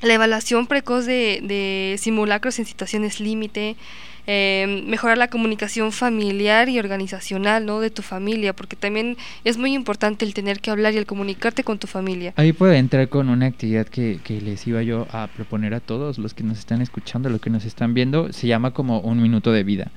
[0.03, 3.75] la evaluación precoz de, simulacros en situaciones límite,
[4.27, 7.79] em, mejorar la comunicación familiar y organizacional, ¿no?
[7.79, 11.63] De tu familia, porque también es muy importante el tener que hablar y el comunicarte
[11.63, 12.33] con tu familia.
[12.35, 16.17] Ahí puede entrar con una actividad que, que les iba yo a proponer a todos
[16.17, 19.51] los que nos están escuchando, los que nos están viendo, se llama como un minuto
[19.51, 19.91] de vida.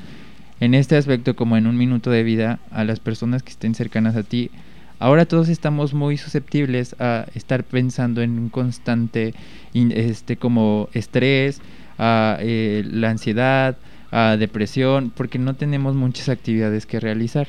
[0.58, 4.16] En este aspecto, como en un minuto de vida, a las personas que estén cercanas
[4.16, 4.50] a ti,
[4.98, 9.34] ahora todos estamos muy susceptibles a estar pensando en un constante,
[9.74, 11.60] este, como estrés,
[11.98, 13.76] a eh, la ansiedad,
[14.10, 17.48] a depresión, porque no tenemos muchas actividades que realizar.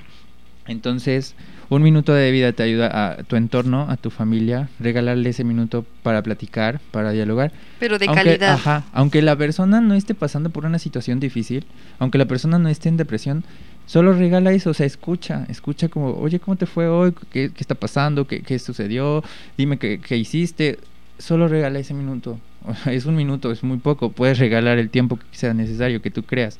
[0.68, 1.36] Entonces,
[1.70, 5.86] un minuto de vida te ayuda a tu entorno, a tu familia, regalarle ese minuto
[6.04, 7.52] para platicar, para dialogar.
[7.80, 8.54] Pero de Aunque- calidad.
[8.54, 11.66] Ajá, aunque la persona no esté pasando por una situación difícil,
[12.00, 13.44] aunque la persona no esté en depresión,
[13.88, 17.14] solo regala eso, o sea, escucha, escucha como, oye, ¿cómo te fue hoy?
[17.32, 18.28] ¿Qué, qué está pasando?
[18.28, 19.24] ¿Qué, qué sucedió?
[19.58, 20.78] Dime qué, qué hiciste.
[21.18, 22.38] Solo regala ese minuto.
[22.66, 24.12] O sea, es un minuto, es muy poco.
[24.12, 26.60] Puedes regalar el tiempo que sea necesario, que tú creas.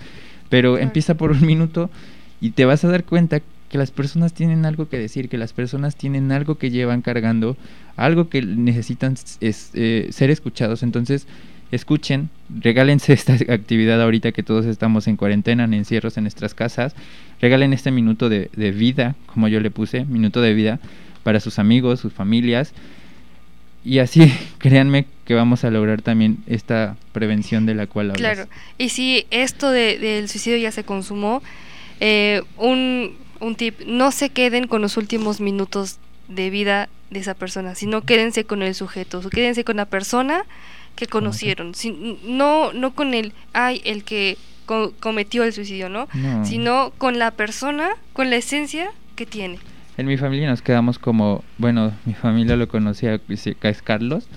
[0.50, 0.84] Pero Claro.
[0.84, 1.90] empieza por un minuto
[2.42, 5.52] y te vas a dar cuenta que las personas tienen algo que decir, que las
[5.52, 7.58] personas tienen algo que llevan cargando,
[7.98, 10.84] algo que necesitan es, eh, ser escuchados.
[10.84, 11.28] Entonces,
[11.72, 12.30] escuchen,
[12.62, 16.96] regálense esta actividad ahorita que todos estamos en cuarentena, en encierros en nuestras casas.
[17.42, 20.80] Regalen este minuto de, de vida, como yo le puse, minuto de vida
[21.24, 22.74] para sus amigos, sus familias.
[23.86, 28.36] Y así, créanme que vamos a lograr también esta prevención de la cual hablas.
[28.36, 28.50] Claro.
[28.78, 31.42] Y si esto de- del suicidio ya se consumó,
[32.00, 35.98] eh, un, un tip, no se queden con los últimos minutos
[36.28, 40.44] de vida de esa persona, sino quédense con el sujeto, quédense con la persona
[40.98, 46.10] que conocieron, sin- no, no con el, ay, el que co- cometió el suicidio, ¿no?
[46.14, 46.44] No.
[46.44, 49.60] Sino con la persona, con la esencia que tiene.
[49.96, 54.28] En mi familia nos quedamos como, bueno, mi familia lo conocía, es Carlos,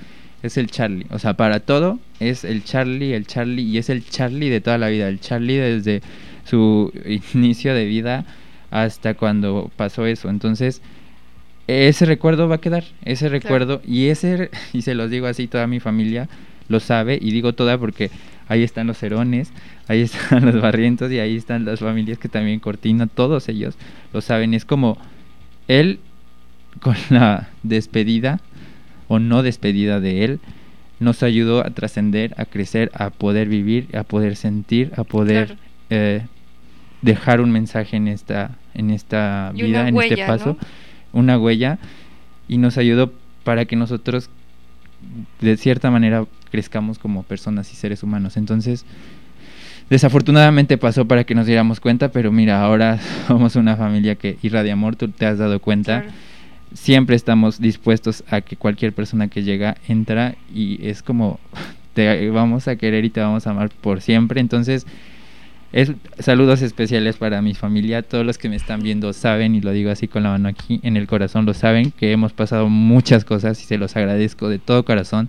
[0.42, 1.06] es el Charlie.
[1.11, 4.78] O sea, para todo es el Charlie, el Charlie, y es el Charlie de toda
[4.78, 5.08] la vida.
[5.08, 6.00] El Charlie desde
[6.44, 6.92] su
[7.34, 8.24] inicio de vida
[8.70, 10.30] hasta cuando pasó eso.
[10.30, 10.80] Entonces,
[11.66, 15.66] ese recuerdo va a quedar, ese recuerdo, y ese, y se los digo así, toda
[15.66, 16.28] mi familia
[16.70, 18.10] lo sabe, y digo toda porque
[18.48, 19.52] ahí están los Herones,
[19.88, 23.74] ahí están los Barrientos, y ahí están las familias que también Cortina, todos ellos
[24.14, 24.54] lo saben.
[24.54, 24.96] Es como
[25.68, 26.00] él
[26.80, 28.40] con la despedida
[29.08, 30.40] o no despedida de él
[31.00, 35.60] nos ayudó a trascender, a crecer, a poder vivir, a poder sentir, a poder Claro.
[35.90, 36.22] eh,
[37.02, 40.56] dejar un mensaje en esta en esta Y vida, en este paso.
[40.60, 40.66] ¿no?
[41.12, 41.78] una huella
[42.48, 43.12] y nos ayudó
[43.42, 44.28] para que nosotros
[45.40, 48.36] de cierta manera crezcamos como personas y seres humanos.
[48.36, 48.84] Entonces,
[49.88, 54.72] desafortunadamente pasó para que nos diéramos cuenta, pero mira, ahora somos una familia que irradia
[54.72, 56.03] amor, tú te has dado cuenta.
[56.03, 56.16] Claro.
[56.72, 61.40] Siempre estamos dispuestos a que cualquier persona que llega entra y es como
[61.94, 64.40] te vamos a querer y te vamos a amar por siempre.
[64.40, 64.86] Entonces,
[65.72, 68.03] es, saludos especiales para mi familia.
[68.03, 70.80] Todos los que me están viendo saben, y lo digo así con la mano aquí
[70.82, 74.59] en el corazón, lo saben, que hemos pasado muchas cosas y se los agradezco de
[74.59, 75.28] todo corazón.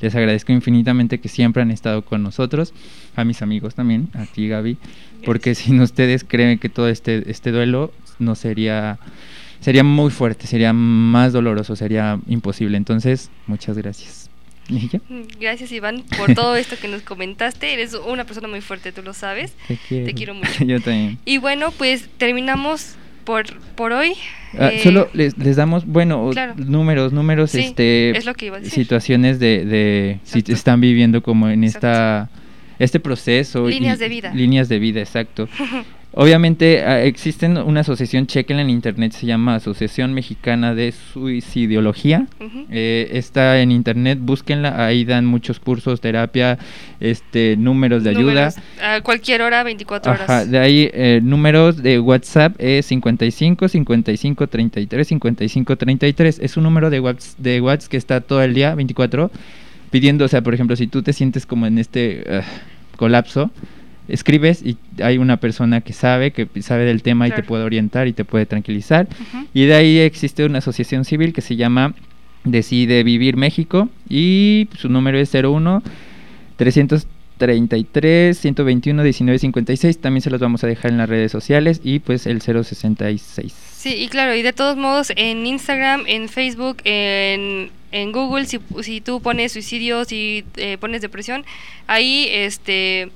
[0.00, 2.72] Les agradezco infinitamente que siempre han estado con nosotros,
[3.16, 4.76] a mis amigos también, a ti Gaby,
[5.24, 8.98] porque sin ustedes creen que todo este, este duelo no sería,
[9.60, 12.76] sería muy fuerte, sería más doloroso, sería imposible.
[12.76, 14.30] Entonces, muchas gracias.
[14.68, 15.00] ¿Y ya?
[15.40, 17.72] Gracias Iván por todo esto que nos comentaste.
[17.72, 19.54] Eres una persona muy fuerte, tú lo sabes.
[19.66, 20.06] Te quiero.
[20.06, 20.64] Te quiero mucho.
[20.64, 21.18] Yo también.
[21.24, 22.96] Y bueno, pues terminamos
[23.28, 24.14] por, por hoy.
[24.58, 26.54] Ah, Eh, solo les, les damos, bueno, claro.
[26.56, 28.72] números, números, Sí, este, es lo que iba a decir.
[28.72, 31.86] situaciones de, de si están viviendo como en Exacto.
[31.88, 32.30] esta,
[32.78, 33.68] este proceso.
[33.68, 34.32] y- Líneas de vida.
[34.34, 35.46] Líneas de vida, exacto.
[36.12, 42.26] Obviamente ah, existen una asociación, chequenla en internet, se llama Asociación Mexicana de Suicidología.
[42.40, 42.66] Ujú.
[42.70, 46.58] Eh, está en internet, búsquenla, ahí dan muchos cursos, terapia,
[46.98, 48.54] este, números de ayuda.
[48.82, 50.50] A cualquier hora, 24 horas.
[50.50, 56.38] De ahí eh, números de WhatsApp es 55 55 33 55 33.
[56.38, 59.30] Es un número de WhatsApp, de WhatsApp que está todo el día, 24,
[59.90, 62.42] pidiendo, o sea, por ejemplo, si tú te sientes como en este ah,
[62.96, 63.50] colapso,
[64.08, 68.08] escribes y hay una persona que sabe, que sabe del tema y te puede orientar
[68.08, 69.06] y te puede tranquilizar.
[69.54, 71.94] Y de ahí existe una asociación civil que se llama
[72.44, 75.82] Decide Vivir México y su número es 01
[76.56, 79.98] 333 121 1956.
[79.98, 83.54] También se los vamos a dejar en las redes sociales y pues el 066.
[83.72, 88.58] Sí, y claro, y de todos modos en Instagram, en Facebook, en, en Google, si,
[88.82, 91.44] si tú pones suicidio, si eh, pones depresión,
[91.86, 93.10] ahí este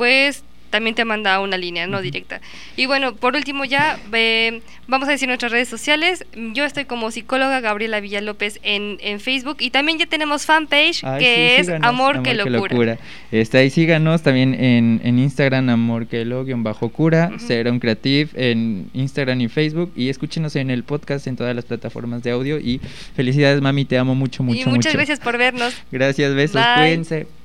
[0.00, 2.40] pues también te manda una línea, no directa.
[2.74, 6.24] Y bueno, por último ya eh, vamos a decir nuestras redes sociales.
[6.54, 11.18] Yo estoy como psicóloga Gabriela Villalópez en, en Facebook y también ya tenemos fanpage Ay,
[11.18, 12.96] que sí, es síganos, Amor, que locura.
[13.30, 17.30] Este, ahí síganos también en, en Instagram, Amor que lo guion bajo cura.
[17.38, 22.22] Serum Creative en Instagram y Facebook y escúchenos en el podcast en todas las plataformas
[22.22, 22.80] de audio y
[23.14, 24.92] felicidades mami, te amo mucho, mucho, y muchas mucho.
[24.92, 25.74] gracias por vernos.
[25.92, 26.74] Gracias, besos, Bye.
[26.76, 27.39] cuídense.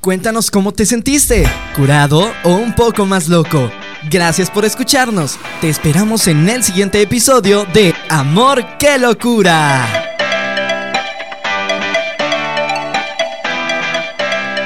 [0.00, 1.44] Cuéntanos cómo te sentiste,
[1.76, 3.70] curado o un poco más loco.
[4.10, 5.38] Gracias por escucharnos.
[5.60, 10.09] Te esperamos en el siguiente episodio de Amor, qué locura.